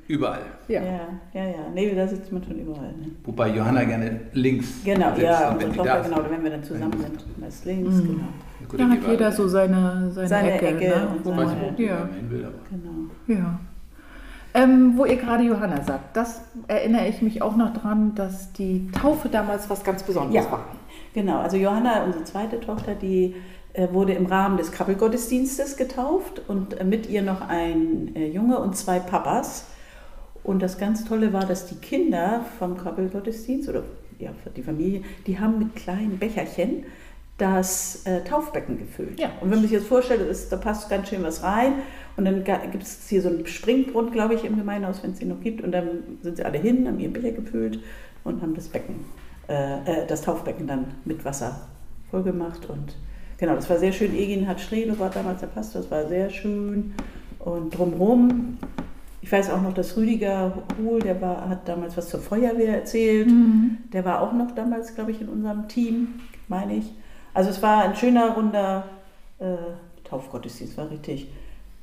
überall. 0.09 0.41
Ja. 0.67 0.81
ja, 0.81 0.99
ja, 1.33 1.43
ja. 1.45 1.55
Nee, 1.73 1.93
da 1.95 2.07
sitzt 2.07 2.31
man 2.31 2.43
schon 2.43 2.57
überall. 2.59 2.91
Ne? 2.99 3.11
Wobei 3.23 3.49
Johanna 3.49 3.83
gerne 3.83 4.19
links 4.33 4.83
Genau, 4.83 5.09
sitzt. 5.11 5.21
ja, 5.21 5.51
unsere 5.51 5.71
Tochter, 5.71 5.83
da 5.93 5.97
ist. 5.99 6.09
genau, 6.09 6.21
wenn 6.29 6.43
wir 6.43 6.49
dann 6.51 6.63
zusammen 6.63 6.99
sind, 6.99 7.39
meist 7.39 7.65
links, 7.65 7.95
Mhm. 7.95 8.07
genau. 8.07 8.23
Gut, 8.69 8.79
Da 8.79 8.89
hat 8.89 9.03
war- 9.03 9.11
jeder 9.11 9.31
so 9.31 9.47
seine, 9.47 10.09
seine, 10.11 10.27
Seine 10.27 10.51
Ecke. 10.53 10.67
Ecke 10.67 10.89
ne? 10.89 11.07
und 11.15 11.25
Wo 11.25 11.31
man- 11.31 11.47
ja. 11.77 12.09
will, 12.29 12.45
aber 12.45 12.53
genau. 12.69 13.39
Ja. 13.41 13.59
Ähm, 14.55 14.93
wo 14.97 15.05
ihr 15.05 15.17
gerade 15.17 15.43
Johanna 15.43 15.81
sagt, 15.83 16.17
das 16.17 16.41
erinnere 16.67 17.07
ich 17.07 17.21
mich 17.21 17.41
auch 17.43 17.55
noch 17.55 17.71
dran, 17.71 18.15
dass 18.15 18.51
die 18.53 18.89
Taufe 18.91 19.29
damals 19.29 19.69
was 19.69 19.83
ganz 19.83 20.01
Besonderes 20.01 20.45
Ja. 20.45 20.51
war. 20.51 20.65
Genau, 21.13 21.37
also 21.39 21.55
Johanna, 21.55 22.03
unsere 22.03 22.23
zweite 22.23 22.59
Tochter, 22.59 22.95
die 22.95 23.35
äh, 23.73 23.87
wurde 23.93 24.13
im 24.13 24.25
Rahmen 24.25 24.57
des 24.57 24.71
Krabbelgottesdienstes 24.71 25.77
getauft 25.77 26.41
und 26.47 26.79
äh, 26.81 26.83
mit 26.83 27.07
ihr 27.07 27.21
noch 27.21 27.47
ein 27.47 28.15
äh, 28.15 28.27
Junge 28.27 28.57
und 28.57 28.75
zwei 28.75 28.97
Papas. 28.99 29.67
Und 30.43 30.61
das 30.61 30.77
ganz 30.77 31.05
Tolle 31.05 31.33
war, 31.33 31.45
dass 31.45 31.67
die 31.67 31.75
Kinder 31.75 32.45
vom 32.57 32.77
Krabbelgottesdienst 32.77 33.69
oder 33.69 33.83
ja, 34.19 34.31
die 34.55 34.63
Familie, 34.63 35.03
die 35.27 35.39
haben 35.39 35.59
mit 35.59 35.75
kleinen 35.75 36.19
Becherchen 36.19 36.85
das 37.39 38.05
äh, 38.05 38.21
Taufbecken 38.23 38.77
gefüllt. 38.77 39.19
Ja. 39.19 39.29
Und 39.39 39.49
wenn 39.49 39.59
man 39.59 39.61
sich 39.61 39.71
jetzt 39.71 39.87
vorstellt, 39.87 40.21
ist, 40.21 40.51
da 40.51 40.57
passt 40.57 40.89
ganz 40.89 41.09
schön 41.09 41.23
was 41.23 41.41
rein. 41.41 41.73
Und 42.17 42.25
dann 42.25 42.43
gibt 42.43 42.83
es 42.83 43.07
hier 43.07 43.21
so 43.21 43.29
einen 43.29 43.47
Springbrunnen, 43.47 44.11
glaube 44.11 44.33
ich, 44.33 44.43
im 44.43 44.57
Gemeindehaus, 44.57 45.01
wenn 45.01 45.11
es 45.11 45.19
den 45.19 45.29
noch 45.29 45.39
gibt. 45.39 45.61
Und 45.61 45.71
dann 45.71 46.17
sind 46.21 46.35
sie 46.35 46.43
alle 46.43 46.57
hin, 46.57 46.85
haben 46.85 46.99
ihr 46.99 47.11
Becher 47.11 47.31
gefüllt 47.31 47.79
und 48.25 48.41
haben 48.41 48.55
das 48.55 48.67
Becken, 48.67 49.05
äh, 49.47 50.03
äh, 50.03 50.07
das 50.07 50.21
Taufbecken 50.21 50.67
dann 50.67 50.95
mit 51.05 51.23
Wasser 51.23 51.69
vollgemacht. 52.11 52.69
Und 52.69 52.97
genau, 53.37 53.55
das 53.55 53.69
war 53.69 53.79
sehr 53.79 53.93
schön. 53.93 54.13
Egin 54.13 54.47
hat 54.47 54.59
Strelo 54.59 54.99
war 54.99 55.09
damals 55.09 55.39
der 55.39 55.47
Pastor, 55.47 55.81
das 55.81 55.89
war 55.89 56.07
sehr 56.09 56.29
schön. 56.29 56.93
Und 57.39 57.69
drumherum, 57.77 58.57
ich 59.21 59.31
weiß 59.31 59.49
auch 59.51 59.61
noch, 59.61 59.73
dass 59.73 59.97
Rüdiger 59.97 60.53
Hohl, 60.81 60.99
der 60.99 61.19
war, 61.21 61.49
hat 61.49 61.67
damals 61.67 61.97
was 61.97 62.09
zur 62.09 62.19
Feuerwehr 62.21 62.75
erzählt. 62.75 63.27
Mhm. 63.27 63.79
Der 63.91 64.05
war 64.05 64.21
auch 64.21 64.31
noch 64.33 64.51
damals, 64.51 64.95
glaube 64.95 65.11
ich, 65.11 65.21
in 65.21 65.27
unserem 65.29 65.67
Team, 65.67 66.19
meine 66.47 66.75
ich. 66.75 66.93
Also 67.33 67.49
es 67.49 67.61
war 67.61 67.83
ein 67.83 67.95
schöner, 67.95 68.31
runder 68.35 68.85
äh, 69.39 69.45
Taufgottesdienst, 70.03 70.77
war 70.77 70.89
richtig, 70.89 71.29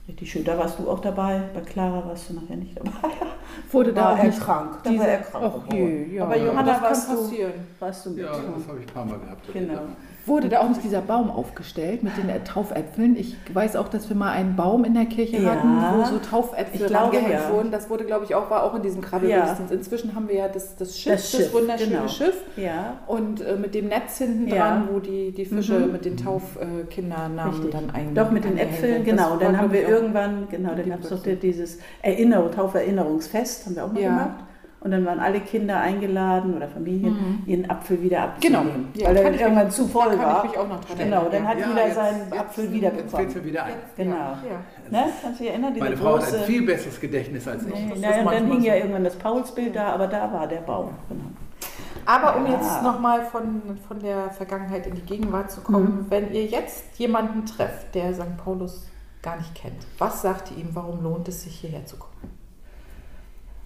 richtig 0.08 0.30
schön. 0.32 0.44
Da 0.44 0.58
warst 0.58 0.78
du 0.78 0.90
auch 0.90 1.00
dabei, 1.00 1.40
bei 1.54 1.60
Clara 1.60 2.04
warst 2.06 2.30
du 2.30 2.34
nachher 2.34 2.56
nicht 2.56 2.76
dabei. 2.76 2.90
Wurde 3.70 3.92
da 3.92 4.02
War 4.06 4.12
auch 4.14 4.18
er 4.18 4.24
nicht 4.24 4.40
krank, 4.40 4.78
da 4.82 4.90
diese- 4.90 5.02
war 5.02 5.08
er 5.08 5.18
krank 5.20 5.44
Ach 5.46 5.68
geworden. 5.68 6.10
je, 6.10 6.16
ja. 6.16 6.24
Aber 6.24 6.36
Johanna 6.36 6.62
das 6.64 6.72
kann 6.74 6.82
warst 6.82 7.10
du- 7.10 7.16
passieren. 7.16 7.52
Warst 7.78 8.06
du 8.06 8.10
mit? 8.10 8.18
Ja, 8.18 8.32
das 8.32 8.68
habe 8.68 8.78
ich 8.80 8.86
ein 8.88 8.92
paar 8.94 9.04
Mal 9.04 9.18
gehabt. 9.18 9.52
Genau. 9.52 9.80
Wurde 10.26 10.48
da 10.48 10.60
auch 10.60 10.68
nicht 10.68 10.82
dieser 10.82 11.00
Baum 11.00 11.30
aufgestellt 11.30 12.02
mit 12.02 12.16
den 12.16 12.28
äh, 12.28 12.40
Taufäpfeln? 12.42 13.16
Ich 13.16 13.36
weiß 13.54 13.76
auch, 13.76 13.88
dass 13.88 14.08
wir 14.08 14.16
mal 14.16 14.32
einen 14.32 14.56
Baum 14.56 14.84
in 14.84 14.94
der 14.94 15.06
Kirche 15.06 15.38
Ja. 15.38 15.52
hatten, 15.52 15.68
wo 15.98 16.04
so 16.04 16.18
Taufäpfel 16.18 16.92
rangehängt 16.94 17.30
ja. 17.30 17.52
wurden. 17.52 17.70
Das 17.70 17.88
wurde, 17.88 18.04
glaube 18.04 18.24
ich, 18.24 18.34
auch, 18.34 18.50
war 18.50 18.64
auch 18.64 18.74
in 18.74 18.82
diesem 18.82 19.02
Krabbelgottesdienst. 19.02 19.72
Inzwischen 19.72 20.14
haben 20.16 20.28
wir 20.28 20.34
ja 20.34 20.48
das, 20.48 20.74
das 20.76 20.98
Schiff, 20.98 21.12
das, 21.12 21.30
Das 21.30 21.40
Schiff, 21.40 21.54
wunderschöne 21.54 21.90
genau. 21.96 22.08
Schiff. 22.08 22.42
Ja, 22.56 22.96
Und 23.06 23.40
äh, 23.40 23.56
mit 23.56 23.74
dem 23.74 23.88
Netz 23.88 24.18
hinten 24.18 24.50
dran, 24.50 24.88
wo 24.90 24.98
die, 24.98 25.30
die 25.32 25.44
Fische 25.44 25.78
Mhm. 25.78 25.92
mit 25.92 26.04
den 26.04 26.16
Taufkindernamen 26.16 27.54
richtig. 27.54 27.70
dann 27.70 27.90
ein. 27.90 28.14
Doch, 28.14 28.30
mit 28.30 28.44
den 28.44 28.58
Äpfeln, 28.58 29.04
genau. 29.04 29.30
Das 29.36 29.40
Dann 29.40 29.58
haben 29.58 29.72
wir 29.72 29.88
irgendwann, 29.88 30.48
genau, 30.50 30.74
dann 30.74 30.88
gab 30.88 31.00
es 31.02 31.08
doch 31.10 31.22
dieses 31.22 31.78
Erinnerung, 32.02 32.50
Tauferinnerungsfest, 32.50 33.66
haben 33.66 33.76
wir 33.76 33.84
auch 33.84 33.92
mal 33.92 34.02
gemacht. 34.02 34.45
Und 34.86 34.92
dann 34.92 35.04
waren 35.04 35.18
alle 35.18 35.40
Kinder 35.40 35.80
eingeladen 35.80 36.54
oder 36.54 36.68
Familien, 36.68 37.42
ihren 37.44 37.68
Apfel 37.68 38.00
wieder 38.02 38.22
abzunehmen. 38.22 38.92
Genau. 38.94 39.04
Ja, 39.04 39.08
weil 39.08 39.16
er 39.16 39.40
irgendwann 39.40 39.66
mich- 39.66 39.74
zu 39.74 39.88
voll 39.88 40.10
kann 40.10 40.18
war. 40.20 40.44
ich 40.44 40.50
mich 40.52 40.58
auch 40.60 40.68
noch 40.68 40.84
dran 40.84 40.96
Genau, 40.98 41.24
dann 41.28 41.48
hat 41.48 41.58
Ja, 41.58 41.66
jeder 41.68 41.86
jetzt- 41.86 41.94
seinen 41.96 42.18
jetzt- 42.20 42.32
Apfel 42.38 42.38
Jetzt 42.38 42.54
fällt 42.54 42.72
wiederbekommen. 42.72 43.34
mir 43.34 43.44
wieder 43.44 43.64
ein. 43.64 43.72
Genau. 43.96 44.14
Ja. 44.14 44.38
Ne? 44.92 45.04
Kannst 45.20 45.40
du 45.40 45.42
dich 45.42 45.50
erinnern? 45.52 45.74
Diese 45.74 45.84
Meine 45.84 45.96
Frau 45.96 46.12
hat 46.14 46.20
große, 46.20 46.38
ein 46.38 46.44
viel 46.44 46.64
besseres 46.64 47.00
Gedächtnis 47.00 47.48
als 47.48 47.66
ich. 47.66 47.74
Nee, 47.74 47.88
Das 47.90 47.98
na, 48.00 48.10
ist 48.10 48.18
und 48.20 48.32
dann 48.32 48.46
hing 48.52 48.60
ja 48.62 48.74
so. 48.74 48.78
irgendwann 48.78 49.02
das 49.04 49.16
Paulsbild 49.16 49.74
da, 49.74 49.88
aber 49.88 50.06
da 50.06 50.32
war 50.32 50.46
der 50.46 50.60
Baum. 50.60 50.90
Genau. 51.08 51.20
Aber 52.04 52.36
um 52.36 52.46
Ja. 52.46 52.52
jetzt 52.52 52.82
nochmal 52.84 53.24
von, 53.24 53.62
von 53.88 53.98
der 53.98 54.30
Vergangenheit 54.30 54.86
in 54.86 54.94
die 54.94 55.02
Gegenwart 55.02 55.50
zu 55.50 55.62
kommen, 55.62 56.02
Mhm. 56.02 56.06
wenn 56.10 56.32
ihr 56.32 56.44
jetzt 56.44 56.84
jemanden 56.96 57.44
trefft, 57.44 57.92
der 57.96 58.14
St. 58.14 58.36
Paulus 58.36 58.86
gar 59.20 59.36
nicht 59.36 59.52
kennt, 59.56 59.84
was 59.98 60.22
sagt 60.22 60.52
ihr 60.52 60.58
ihm, 60.58 60.70
warum 60.74 61.02
lohnt 61.02 61.26
es 61.26 61.42
sich 61.42 61.56
hierher 61.56 61.84
zu 61.86 61.96
kommen? 61.96 62.12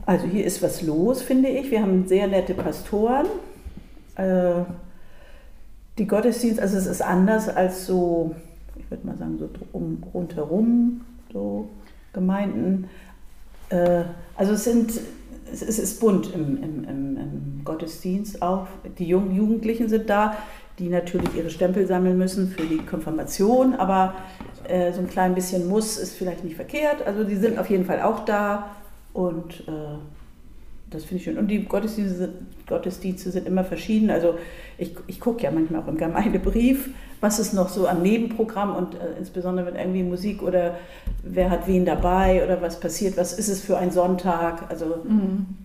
Also 0.06 0.26
hier 0.26 0.44
ist 0.44 0.62
was 0.62 0.82
los, 0.82 1.22
finde 1.22 1.48
ich. 1.48 1.70
Wir 1.70 1.82
haben 1.82 2.06
sehr 2.06 2.26
nette 2.26 2.54
Pastoren. 2.54 3.26
Äh, 4.16 4.62
die 5.98 6.06
Gottesdienst, 6.06 6.60
also 6.60 6.78
es 6.78 6.86
ist 6.86 7.02
anders 7.02 7.48
als 7.48 7.86
so, 7.86 8.34
ich 8.76 8.90
würde 8.90 9.06
mal 9.06 9.16
sagen, 9.18 9.38
so 9.38 9.48
drum, 9.52 10.02
rundherum, 10.14 11.02
so 11.32 11.68
Gemeinden. 12.12 12.88
Äh, 13.68 14.04
also 14.36 14.54
es 14.54 14.64
sind, 14.64 14.98
es 15.52 15.62
ist 15.62 16.00
bunt 16.00 16.32
im, 16.34 16.62
im, 16.62 16.84
im, 16.84 17.16
im 17.16 17.60
Gottesdienst 17.64 18.40
auch. 18.40 18.66
Die 18.98 19.06
jungen 19.06 19.34
Jugendlichen 19.34 19.88
sind 19.88 20.08
da, 20.08 20.36
die 20.78 20.88
natürlich 20.88 21.34
ihre 21.36 21.50
Stempel 21.50 21.86
sammeln 21.86 22.16
müssen 22.16 22.48
für 22.48 22.62
die 22.62 22.78
Konfirmation, 22.78 23.74
aber 23.74 24.14
äh, 24.66 24.92
so 24.92 25.00
ein 25.00 25.08
klein 25.08 25.34
bisschen 25.34 25.68
Muss 25.68 25.98
ist 25.98 26.14
vielleicht 26.14 26.44
nicht 26.44 26.56
verkehrt. 26.56 27.06
Also 27.06 27.24
die 27.24 27.36
sind 27.36 27.58
auf 27.58 27.68
jeden 27.68 27.84
Fall 27.84 28.00
auch 28.00 28.24
da 28.24 28.70
und 29.12 29.60
äh, 29.66 29.98
das 30.90 31.04
finde 31.04 31.16
ich 31.16 31.24
schön. 31.24 31.38
Und 31.38 31.48
die 31.48 31.64
Gottesdienste 31.64 32.16
sind, 32.16 32.66
Gottesdienste 32.66 33.30
sind 33.30 33.46
immer 33.46 33.64
verschieden. 33.64 34.10
Also 34.10 34.38
ich, 34.76 34.94
ich 35.06 35.20
gucke 35.20 35.42
ja 35.42 35.50
manchmal 35.50 35.82
auch 35.82 35.88
im 35.88 35.96
Gemeindebrief, 35.96 36.90
was 37.20 37.38
ist 37.38 37.52
noch 37.52 37.68
so 37.68 37.86
am 37.86 38.00
Nebenprogramm 38.02 38.74
und 38.74 38.94
äh, 38.94 38.98
insbesondere 39.18 39.66
wenn 39.66 39.76
irgendwie 39.76 40.02
Musik 40.02 40.42
oder 40.42 40.74
wer 41.22 41.50
hat 41.50 41.66
wen 41.68 41.84
dabei 41.84 42.42
oder 42.44 42.62
was 42.62 42.80
passiert, 42.80 43.16
was 43.18 43.34
ist 43.34 43.48
es 43.48 43.60
für 43.60 43.76
ein 43.76 43.90
Sonntag. 43.90 44.64
Also 44.70 44.86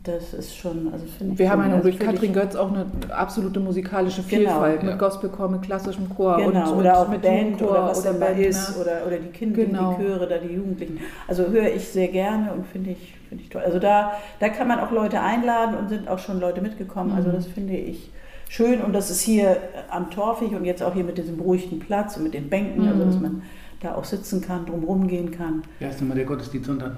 das 0.03 0.33
ist 0.33 0.57
schon, 0.57 0.89
also 0.91 1.05
finde 1.17 1.33
ich 1.33 1.39
Wir 1.39 1.49
haben 1.49 1.61
ja 1.61 1.69
also 1.77 1.83
durch 1.83 1.97
Katrin 1.97 2.33
Götz 2.33 2.55
auch 2.55 2.69
eine 2.71 2.85
absolute 3.09 3.59
musikalische 3.61 4.21
Genau, 4.23 4.49
Vielfalt 4.49 4.83
ja. 4.83 4.89
mit 4.89 4.99
Gospelchor, 4.99 5.47
mit 5.49 5.61
klassischem 5.61 6.09
Chor 6.13 6.37
Genau, 6.37 6.71
und 6.73 6.79
oder 6.79 6.99
auch 6.99 7.07
mit, 7.07 7.21
Band 7.21 7.41
Jugendchor 7.51 7.69
oder 7.71 7.83
was 7.85 8.01
oder 8.01 8.13
Band, 8.13 8.39
ist 8.39 8.75
ne? 8.77 8.81
oder, 8.83 9.07
oder 9.07 9.17
die 9.17 9.29
Kinder, 9.29 9.63
Genau. 9.63 9.93
die 9.97 10.03
Chöre, 10.03 10.27
da 10.27 10.37
die 10.37 10.53
Jugendlichen. 10.53 10.99
Also 11.27 11.47
höre 11.47 11.73
ich 11.73 11.87
sehr 11.87 12.09
gerne 12.09 12.51
und 12.51 12.67
finde 12.67 12.91
ich, 12.91 13.15
finde 13.29 13.43
ich 13.43 13.49
toll. 13.49 13.61
Also 13.65 13.79
da, 13.79 14.11
da 14.41 14.49
kann 14.49 14.67
man 14.67 14.79
auch 14.79 14.91
Leute 14.91 15.21
einladen 15.21 15.75
und 15.77 15.87
sind 15.89 16.09
auch 16.09 16.19
schon 16.19 16.39
Leute 16.41 16.59
mitgekommen. 16.61 17.13
Also 17.15 17.29
Mhm. 17.29 17.33
das 17.35 17.45
finde 17.47 17.75
ich 17.77 18.11
schön 18.49 18.81
und 18.81 18.93
das 18.93 19.09
ist 19.09 19.21
hier 19.21 19.57
am 19.89 20.09
Torfig 20.11 20.51
und 20.53 20.65
jetzt 20.65 20.81
auch 20.83 20.93
hier 20.93 21.03
mit 21.03 21.17
diesem 21.17 21.37
beruhigten 21.37 21.79
Platz 21.79 22.17
und 22.17 22.23
mit 22.23 22.33
den 22.33 22.49
Bänken, 22.49 22.87
also 22.87 23.03
Mhm. 23.03 23.11
dass 23.11 23.19
man 23.19 23.41
da 23.81 23.95
auch 23.95 24.03
sitzen 24.05 24.41
kann, 24.41 24.65
drumherum 24.65 25.07
gehen 25.07 25.31
kann. 25.31 25.63
Wie 25.79 25.85
heißt 25.85 25.99
nochmal 26.01 26.17
der 26.17 26.25
Gottesdienst 26.25 26.69
unter? 26.69 26.97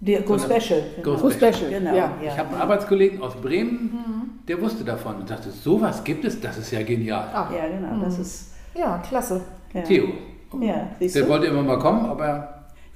Der 0.00 0.22
Go 0.22 0.36
Sondern- 0.36 0.60
Special. 0.60 0.82
Go 1.02 1.16
Go 1.16 1.30
Special, 1.30 1.70
Genau, 1.70 1.94
ja. 1.94 2.10
Ich 2.24 2.36
habe 2.36 2.48
einen 2.50 2.60
Arbeitskollegen 2.60 3.22
aus 3.22 3.34
Bremen, 3.36 4.40
der 4.48 4.60
wusste 4.60 4.82
davon 4.84 5.16
und 5.16 5.30
dachte, 5.30 5.50
sowas 5.50 6.02
gibt 6.02 6.24
es, 6.24 6.40
das 6.40 6.58
ist 6.58 6.72
ja 6.72 6.82
genial. 6.82 7.28
Ah, 7.32 7.48
Ja, 7.54 7.68
genau, 7.68 8.04
das 8.04 8.16
Mhm. 8.16 8.22
ist. 8.22 8.52
Ja, 8.74 8.98
klasse. 8.98 9.40
Ja. 9.72 9.82
Theo. 9.82 10.08
Ja, 10.60 10.88
siehst 10.98 11.14
Der 11.14 11.22
du? 11.22 11.28
wollte 11.28 11.46
immer 11.46 11.62
mal 11.62 11.78
kommen, 11.78 12.04
aber 12.06 12.48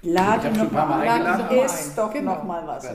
Lade 0.02 0.48
Ich 0.52 0.56
noch 0.56 0.64
ein 0.64 0.70
paar 0.70 0.86
Mal 0.88 1.00
ein. 1.00 1.08
eingeladen, 1.08 1.58
Ist 1.64 1.98
doch 1.98 2.12
Genau. 2.12 2.34
noch 2.34 2.44
mal 2.44 2.62
was. 2.66 2.86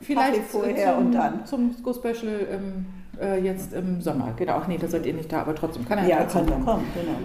Vielleicht 0.00 0.42
vorher 0.44 0.94
zum, 0.94 1.06
und 1.06 1.12
dann. 1.12 1.46
zum 1.46 1.82
Go 1.82 1.92
Special 1.92 2.46
ähm, 2.52 2.86
äh, 3.20 3.38
jetzt 3.40 3.72
im 3.74 4.00
Sommer. 4.00 4.32
Genau, 4.36 4.54
ach 4.62 4.68
nee, 4.68 4.78
da 4.80 4.86
seid 4.88 5.06
ihr 5.06 5.14
nicht 5.14 5.32
da, 5.32 5.40
aber 5.40 5.54
trotzdem 5.54 5.86
kann 5.86 5.98
er 5.98 6.06
Ja, 6.06 6.16
trotzdem 6.18 6.46
kann 6.46 6.52
kommen. 6.64 6.66
kommen, 6.66 6.86
genau. 6.94 7.18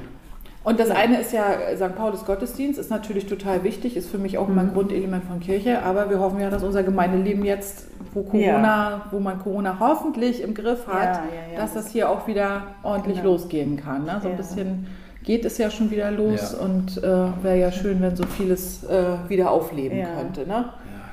Und 0.65 0.79
das 0.79 0.91
eine 0.91 1.19
ist 1.19 1.33
ja 1.33 1.51
äh, 1.53 1.75
St. 1.75 1.93
Paulus 1.97 2.23
Gottesdienst, 2.25 2.79
ist 2.79 2.89
natürlich 2.89 3.25
total 3.25 3.63
wichtig, 3.65 3.97
ist 3.97 4.09
für 4.09 4.17
mich 4.17 4.37
auch 4.37 4.47
immer 4.47 4.61
ein 4.61 4.67
Mhm. 4.67 4.73
Grundelement 4.75 5.25
von 5.25 5.41
Kirche, 5.41 5.83
aber 5.83 6.09
wir 6.09 6.19
hoffen 6.19 6.39
ja, 6.39 6.49
dass 6.49 6.63
unser 6.63 6.83
Gemeindeleben 6.83 7.43
jetzt, 7.43 7.87
wo 8.13 8.23
Corona, 8.23 9.01
wo 9.11 9.19
man 9.19 9.39
Corona 9.39 9.75
hoffentlich 9.79 10.41
im 10.41 10.53
Griff 10.53 10.87
hat, 10.87 11.03
Ja, 11.03 11.11
ja, 11.11 11.53
ja, 11.53 11.59
dass 11.59 11.73
das 11.73 11.83
das- 11.85 11.91
hier 11.93 12.09
auch 12.09 12.27
wieder 12.27 12.61
ordentlich 12.81 13.17
Genau. 13.17 13.31
losgehen 13.31 13.75
kann. 13.75 14.05
Ne? 14.05 14.19
So 14.21 14.27
ein 14.29 14.31
Ja. 14.31 14.37
bisschen 14.37 14.87
geht 15.23 15.43
es 15.43 15.57
ja 15.57 15.69
schon 15.69 15.91
wieder 15.91 16.11
los 16.11 16.55
Ja. 16.57 16.65
und 16.65 16.97
äh, 17.03 17.43
wäre 17.43 17.57
ja 17.59 17.71
schön, 17.71 18.01
wenn 18.01 18.15
so 18.15 18.23
vieles 18.25 18.85
äh, 18.85 19.17
wieder 19.27 19.51
aufleben 19.51 19.97
Ja. 19.97 20.05
könnte. 20.17 20.41
Ne? 20.47 20.53
ja, 20.53 20.69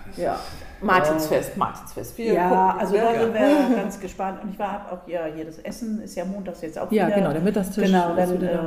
das 0.06 0.16
Ja. 0.16 0.36
Martinsfest, 0.82 1.56
Martinsfest. 1.56 2.16
Wir 2.18 2.32
Ja, 2.34 2.48
gucken, 2.48 2.80
also 2.80 2.94
ne? 2.94 3.00
da 3.02 3.20
sind 3.20 3.34
wir 3.34 3.76
ganz 3.76 4.00
gespannt. 4.00 4.42
Und 4.42 4.50
ich 4.52 4.58
war 4.58 4.86
auch 4.92 5.08
ja 5.08 5.20
hier 5.34 5.44
das 5.44 5.58
Essen 5.58 6.00
ist 6.02 6.14
ja 6.16 6.24
montags 6.24 6.60
jetzt 6.62 6.78
auch 6.78 6.90
Ja, 6.90 7.06
wieder. 7.06 7.16
genau, 7.16 7.32
der 7.32 7.40
Mittagstisch 7.42 7.84
Genau, 7.86 8.14
dann 8.14 8.42
äh, 8.42 8.58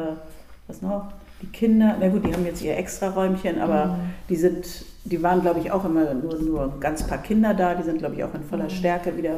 was 0.68 0.82
noch? 0.82 1.06
Die 1.42 1.48
Kinder, 1.48 1.96
na 2.00 2.08
gut, 2.08 2.26
die 2.26 2.34
haben 2.34 2.46
jetzt 2.46 2.62
ihr 2.62 2.78
extra 2.78 3.10
Räumchen, 3.10 3.60
aber 3.60 3.86
Mhm. 3.88 3.96
die 4.30 4.36
sind, 4.36 4.86
die 5.04 5.22
waren 5.22 5.42
glaube 5.42 5.60
ich 5.60 5.72
auch 5.72 5.84
immer 5.84 6.14
nur 6.14 6.40
nur 6.40 6.64
ein 6.64 6.80
ganz 6.80 7.06
paar 7.06 7.18
Kinder 7.18 7.54
da. 7.54 7.76
Die 7.76 7.84
sind 7.84 7.98
glaube 8.00 8.16
ich 8.16 8.24
auch 8.24 8.34
in 8.34 8.42
Mhm. 8.42 8.46
voller 8.46 8.70
Stärke 8.70 9.18
wieder 9.18 9.38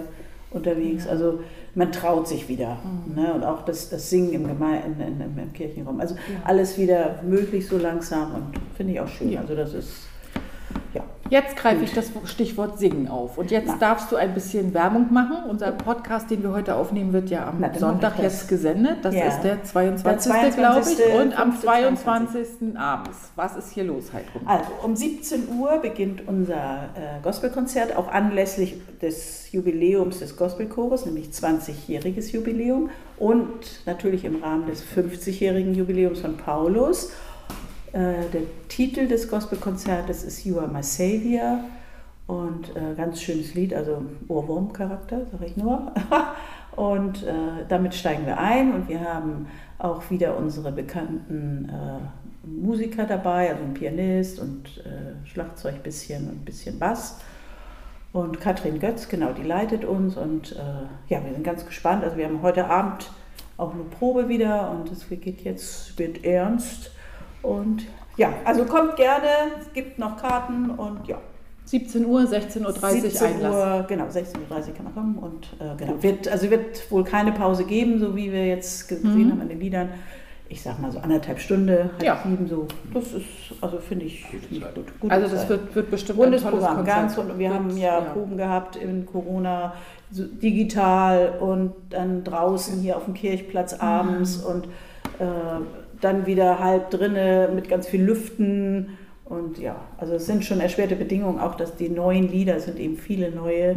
unterwegs. 0.52 1.08
Also 1.08 1.40
man 1.74 1.92
traut 1.92 2.28
sich 2.28 2.48
wieder. 2.48 2.78
Mhm. 3.08 3.22
Ne? 3.22 3.34
Und 3.34 3.44
auch 3.44 3.64
das, 3.66 3.90
das 3.90 4.10
Singen 4.10 4.34
im, 4.34 4.48
Geme 4.48 4.80
in, 4.86 5.02
in, 5.02 5.20
im, 5.22 5.38
im 5.40 5.54
Kirchenraum. 5.54 6.00
Also 6.00 6.16
alles 6.46 6.78
wieder 6.78 7.20
möglich 7.24 7.68
so 7.68 7.78
langsam 7.78 8.36
und 8.36 8.44
finde 8.78 8.94
ich 8.94 9.00
auch 9.00 9.08
schön. 9.08 9.32
Ja. 9.32 9.42
Also 9.42 9.56
das 9.56 9.74
ist 9.74 9.90
ja. 9.90 10.15
Jetzt 11.32 11.56
greife 11.58 11.84
ich 11.84 11.92
das 11.92 12.12
Stichwort 12.26 12.78
Singen 12.78 13.08
auf. 13.08 13.40
Und 13.40 13.50
jetzt 13.50 13.66
Na. 13.68 13.78
darfst 13.80 14.12
du 14.12 14.16
ein 14.16 14.36
bisschen 14.36 14.76
Werbung 14.76 15.12
machen. 15.12 15.38
Unser 15.50 15.72
Podcast, 15.72 16.30
den 16.30 16.44
wir 16.44 16.52
heute 16.52 16.76
aufnehmen, 16.76 17.14
wird 17.14 17.32
ja 17.32 17.48
am 17.48 17.56
Na, 17.60 17.74
Sonntag 17.74 18.20
jetzt 18.20 18.48
gesendet. 18.48 18.98
Das 19.02 19.16
Ja. 19.16 19.26
ist 19.26 19.42
der 19.42 19.64
22. 19.64 20.32
Der 20.32 20.52
glaube 20.52 20.80
ich. 20.82 20.96
22., 20.98 21.16
Und 21.20 21.40
am 21.40 21.60
22.. 21.60 22.04
22. 22.04 22.78
abends. 22.78 23.18
Was 23.36 23.56
ist 23.56 23.72
hier 23.72 23.86
los, 23.86 24.14
Heidrun? 24.14 24.44
Also 24.46 24.66
um 24.84 24.96
17 24.96 25.50
Uhr 25.60 25.80
beginnt 25.80 26.28
unser 26.28 26.54
äh, 26.94 27.24
Gospelkonzert, 27.24 27.96
auch 27.98 28.08
anlässlich 28.08 28.76
des 29.02 29.52
Jubiläums 29.52 30.20
des 30.20 30.38
Gospelchores, 30.38 31.08
nämlich 31.08 31.30
20-jähriges 31.30 32.34
Jubiläum 32.34 32.92
und 33.18 33.48
natürlich 33.88 34.26
im 34.26 34.44
Rahmen 34.44 34.68
des 34.68 34.84
50-jährigen 34.84 35.74
Jubiläums 35.74 36.20
von 36.20 36.38
Paulus. 36.38 37.12
Äh, 37.96 38.30
der 38.34 38.42
Titel 38.68 39.08
des 39.08 39.30
Gospelkonzertes 39.30 40.26
ist 40.26 40.44
You 40.44 40.60
Are 40.60 40.68
My 40.68 40.84
Savior 40.84 41.62
und 42.28 42.76
äh, 42.76 42.94
ganz 42.98 43.22
schönes 43.22 43.54
Lied, 43.54 43.74
also 43.74 44.02
Ohrwurm-Charakter, 44.28 45.22
sage 45.32 45.46
ich 45.46 45.56
nur. 45.56 45.94
und 46.76 47.24
äh, 47.24 47.32
damit 47.70 47.96
steigen 47.96 48.26
wir 48.26 48.38
ein 48.38 48.74
und 48.74 48.90
wir 48.90 49.00
haben 49.00 49.48
auch 49.80 50.10
wieder 50.10 50.36
unsere 50.38 50.74
bekannten 50.74 51.70
Musiker 52.44 53.06
dabei, 53.06 53.50
also 53.50 53.64
ein 53.64 53.74
Pianist 53.74 54.40
und 54.40 54.82
Schlagzeug 55.26 55.84
bisschen 55.84 56.30
und 56.30 56.42
ein 56.42 56.46
bisschen 56.46 56.80
Bass. 56.80 57.18
Und 58.14 58.40
Katrin 58.40 58.80
Götz, 58.80 59.10
genau, 59.10 59.34
die 59.34 59.44
leitet 59.44 59.84
uns 59.84 60.16
und 60.16 60.54
äh, 60.54 61.14
ja, 61.14 61.24
wir 61.24 61.34
sind 61.34 61.44
ganz 61.44 61.66
gespannt. 61.66 62.04
Also 62.04 62.16
wir 62.16 62.26
haben 62.26 62.42
heute 62.42 62.68
Abend 62.70 63.10
auch 63.58 63.74
eine 63.74 63.84
Probe 63.84 64.30
wieder 64.30 64.72
und 64.72 64.92
es 64.92 65.08
geht 65.10 65.42
jetzt, 65.42 66.00
wird 66.00 66.24
ernst. 66.24 66.92
Und 67.46 67.84
ja, 68.18 68.30
also 68.46 68.66
kommt 68.66 68.96
gerne, 68.96 69.28
es 69.60 69.72
gibt 69.74 70.00
noch 70.00 70.18
Karten 70.18 70.70
und 70.72 71.08
ja. 71.08 71.18
17 71.66 72.06
Uhr, 72.06 72.22
16.30 72.22 72.66
Uhr 72.66 72.72
17 72.74 73.28
Einlass. 73.28 73.56
Uhr, 73.82 73.86
genau, 73.88 74.04
16.30 74.06 74.18
Uhr 74.70 74.74
kann 74.76 74.84
man 74.86 74.94
kommen 74.94 75.18
und 75.18 75.48
äh, 75.60 75.76
genau. 75.78 76.02
Wird, 76.04 76.28
also 76.28 76.50
wird 76.52 76.92
wohl 76.92 77.04
keine 77.04 77.32
Pause 77.32 77.64
geben, 77.66 78.00
so 78.00 78.16
wie 78.16 78.32
wir 78.32 78.46
jetzt 78.46 78.88
gesehen 78.88 79.26
Mhm. 79.28 79.32
haben 79.32 79.42
an 79.42 79.50
den 79.50 79.60
Liedern. 79.60 79.90
Ich 80.48 80.62
sag 80.62 80.80
mal 80.80 80.92
so 80.92 81.00
anderthalb 81.00 81.40
Stunde, 81.40 81.90
halb 81.94 82.04
Ja. 82.04 82.20
sieben 82.24 82.48
so. 82.48 82.68
Das 82.94 83.06
ist, 83.14 83.26
also 83.62 83.80
finde 83.80 84.06
ich, 84.06 84.26
finde 84.26 84.46
ich 84.52 84.62
gut. 84.76 84.86
Gute 85.00 85.12
Also 85.12 85.28
das 85.28 85.40
Zeit. 85.42 85.50
wird, 85.50 85.76
wird 85.76 85.90
bestimmt 85.92 86.20
rundes 86.20 86.46
ein 86.46 86.52
tolles 86.52 86.66
Programm, 86.66 86.78
Konzert. 86.86 86.98
ganz 87.00 87.18
rund. 87.18 87.30
Wir 87.40 87.50
Wird- 87.50 87.54
haben 87.60 87.78
ja, 87.78 88.00
Proben 88.02 88.38
gehabt 88.38 88.76
in 88.76 89.08
Corona, 89.08 89.74
so 90.12 90.24
digital 90.24 91.34
und 91.40 91.74
dann 91.90 92.24
draußen 92.24 92.80
hier 92.80 92.96
auf 92.96 93.06
dem 93.06 93.16
Kirchplatz 93.16 93.74
abends 93.74 94.38
und 94.38 94.66
äh, 95.18 95.24
dann 96.02 96.26
wieder 96.26 96.60
halb 96.60 96.90
drinne 96.92 97.50
mit 97.54 97.70
ganz 97.70 97.88
viel 97.88 98.04
Lüften. 98.04 98.98
Und 99.26 99.58
ja, 99.58 99.76
also 99.98 100.14
es 100.14 100.26
sind 100.28 100.46
schon 100.46 100.60
erschwerte 100.60 100.96
Bedingungen, 100.96 101.40
auch 101.40 101.56
dass 101.56 101.76
die 101.76 101.90
neuen 101.90 102.32
Lieder 102.32 102.58
es 102.58 102.66
sind 102.66 102.80
eben 102.80 102.98
viele 102.98 103.32
neue. 103.32 103.72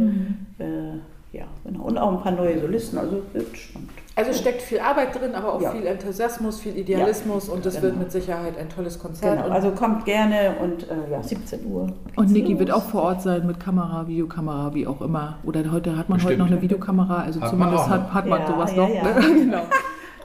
Äh, 0.59 0.99
ja, 1.31 1.43
genau. 1.63 1.83
Und 1.83 1.97
auch 1.97 2.11
ein 2.11 2.21
paar 2.21 2.31
neue 2.31 2.59
Solisten, 2.59 2.97
also 2.97 3.21
wird 3.33 3.55
spannend. 3.57 3.89
Also 4.15 4.33
steckt 4.33 4.61
viel 4.61 4.79
Arbeit 4.79 5.15
drin, 5.17 5.33
aber 5.33 5.53
auch 5.53 5.61
Ja. 5.61 5.71
viel 5.71 5.85
Enthusiasmus, 5.85 6.59
viel 6.59 6.75
Idealismus 6.77 7.47
und 7.47 7.65
das 7.65 7.75
genau. 7.75 7.85
wird 7.85 7.99
mit 7.99 8.11
Sicherheit 8.11 8.57
ein 8.57 8.67
tolles 8.67 8.99
Konzert. 8.99 9.43
Genau, 9.43 9.53
also 9.55 9.71
kommt 9.71 10.03
gerne 10.05 10.55
und 10.61 10.83
äh, 10.89 11.09
ja, 11.11 11.23
17 11.23 11.65
Uhr. 11.65 11.87
Und 12.17 12.31
Niki 12.31 12.59
wird 12.59 12.69
auch 12.71 12.83
vor 12.83 13.03
Ort 13.03 13.21
sein 13.21 13.47
mit 13.47 13.59
Kamera, 13.61 14.07
Videokamera, 14.07 14.73
wie 14.73 14.85
auch 14.87 15.01
immer. 15.01 15.37
Oder 15.43 15.71
heute 15.71 15.95
hat 15.97 16.09
man 16.09 16.17
heute 16.19 16.27
Bestimmt. 16.35 16.39
noch 16.39 16.47
eine 16.47 16.61
Videokamera, 16.61 17.23
also 17.23 17.39
Hat 17.39 17.53
man 17.53 17.69
zumindest 17.69 17.89
hat, 17.89 18.13
hat 18.13 18.25
man 18.27 18.41
Ja, 18.41 18.47
sowas 18.47 18.75
ja, 18.75 18.81
noch. 18.81 18.89
ja. 18.93 19.03
Ne? 19.03 19.13
genau. 19.45 19.61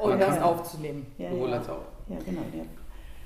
Und 0.01 0.11
Man 0.11 0.21
das 0.21 0.41
aufzunehmen. 0.43 1.07
Ja, 1.19 1.31
Sowohl 1.31 1.53
als 1.55 1.69
auch. 1.69 1.85
Ja, 2.09 2.17
genau. 2.25 2.43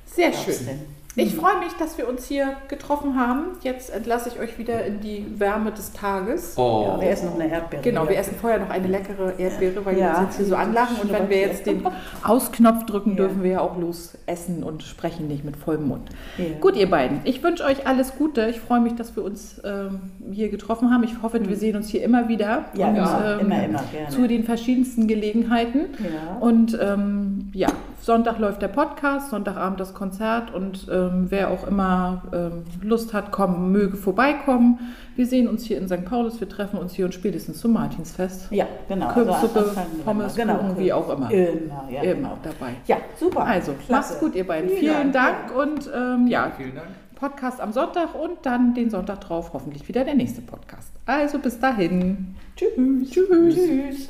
Sehr 0.04 0.32
schön. 0.32 0.86
Ich 1.20 1.34
freue 1.34 1.58
mich, 1.58 1.72
dass 1.80 1.98
wir 1.98 2.08
uns 2.08 2.26
hier 2.26 2.52
getroffen 2.68 3.18
haben. 3.18 3.46
Jetzt 3.62 3.90
entlasse 3.90 4.28
ich 4.28 4.38
euch 4.40 4.56
wieder 4.56 4.84
in 4.84 5.00
die 5.00 5.26
Wärme 5.38 5.72
des 5.72 5.92
Tages. 5.92 6.54
Oh, 6.56 6.84
Ja, 6.86 7.00
wir 7.00 7.10
essen 7.10 7.26
noch 7.30 7.34
eine 7.40 7.50
Erdbeere. 7.50 7.82
Genau, 7.82 8.08
wir 8.08 8.16
essen 8.16 8.36
vorher 8.40 8.60
noch 8.60 8.70
eine 8.70 8.86
leckere 8.86 9.38
Erdbeere, 9.38 9.84
weil 9.84 9.98
Ja. 9.98 10.12
wir 10.12 10.18
uns 10.18 10.26
jetzt 10.28 10.36
hier 10.36 10.46
so 10.46 10.54
anlachen. 10.56 10.96
Und 11.02 11.12
wenn 11.12 11.28
wir 11.28 11.38
jetzt 11.38 11.66
den 11.66 11.82
Ausknopf 12.22 12.86
drücken, 12.86 13.10
Ja. 13.10 13.16
dürfen 13.16 13.42
wir 13.42 13.50
ja 13.50 13.60
auch 13.60 13.76
los 13.78 14.16
essen 14.26 14.62
und 14.62 14.84
sprechen 14.84 15.26
nicht 15.26 15.44
mit 15.44 15.56
vollem 15.56 15.88
Mund. 15.88 16.08
Ja. 16.36 16.44
Gut, 16.60 16.76
ihr 16.76 16.88
beiden, 16.88 17.20
ich 17.24 17.42
wünsche 17.42 17.64
euch 17.64 17.86
alles 17.86 18.14
Gute. 18.16 18.48
Ich 18.48 18.60
freue 18.60 18.80
mich, 18.80 18.94
dass 18.94 19.16
wir 19.16 19.24
uns 19.24 19.60
ähm, 19.64 20.00
hier 20.30 20.48
getroffen 20.50 20.92
haben. 20.92 21.02
Ich 21.02 21.20
hoffe, 21.22 21.40
wir 21.48 21.56
sehen 21.56 21.74
uns 21.76 21.88
hier 21.88 22.04
immer 22.04 22.28
wieder. 22.28 22.66
Mhm. 22.74 22.78
Ja, 22.80 22.88
und, 22.88 22.96
immer, 22.96 23.24
ähm, 23.24 23.40
immer, 23.40 23.64
immer, 23.64 23.84
gerne. 23.92 24.08
Zu 24.10 24.28
den 24.28 24.44
verschiedensten 24.44 25.08
Gelegenheiten. 25.08 25.80
Ja. 25.98 26.36
Und 26.38 26.78
ähm, 26.80 27.50
ja, 27.54 27.68
Sonntag 28.08 28.38
läuft 28.38 28.62
der 28.62 28.68
Podcast, 28.68 29.28
Sonntagabend 29.28 29.78
das 29.78 29.92
Konzert 29.92 30.54
und 30.54 30.86
ähm, 30.90 31.26
wer 31.28 31.50
auch 31.50 31.66
immer 31.66 32.22
ähm, 32.32 32.64
Lust 32.80 33.12
hat, 33.12 33.32
kommen, 33.32 33.70
möge 33.70 33.98
vorbeikommen. 33.98 34.78
Wir 35.14 35.26
sehen 35.26 35.46
uns 35.46 35.64
hier 35.64 35.76
in 35.76 35.88
St. 35.88 36.06
Paulus, 36.06 36.40
wir 36.40 36.48
treffen 36.48 36.78
uns 36.78 36.94
hier 36.94 37.04
und 37.04 37.12
spätestens 37.12 37.60
zum 37.60 37.74
Martinsfest. 37.74 38.50
Ja, 38.50 38.66
genau. 38.88 39.08
Kürbissuppe, 39.08 39.58
Anfang 39.58 39.84
November. 39.98 40.04
Pommes, 40.04 40.36
Kuchen, 40.36 40.78
wie 40.78 40.90
auch 40.90 41.10
immer. 41.10 41.30
Immer, 41.30 41.86
ja, 41.90 42.00
Immer 42.00 42.14
genau. 42.14 42.38
dabei. 42.42 42.76
Ja, 42.86 42.96
super. 43.20 43.44
Also, 43.44 43.72
Klasse. 43.74 43.92
macht's 43.92 44.20
gut, 44.20 44.34
ihr 44.34 44.46
beiden. 44.46 44.70
Vielen 44.70 44.80
Vielen, 44.80 45.12
Dank. 45.12 45.48
Dank, 45.48 45.58
und 45.58 45.90
ähm, 45.94 46.26
ja, 46.28 46.50
Vielen 46.56 46.76
Dank. 46.76 46.88
Podcast 47.14 47.60
am 47.60 47.72
Sonntag 47.74 48.14
und 48.14 48.38
dann 48.44 48.72
den 48.72 48.88
Sonntag 48.88 49.20
drauf 49.20 49.50
hoffentlich 49.52 49.86
wieder 49.86 50.04
der 50.04 50.14
nächste 50.14 50.40
Podcast. 50.40 50.94
Also 51.04 51.38
bis 51.40 51.60
dahin. 51.60 52.36
Tschüss. 52.56 53.10
Tschüss. 53.10 53.54
Tschüss. 53.54 54.08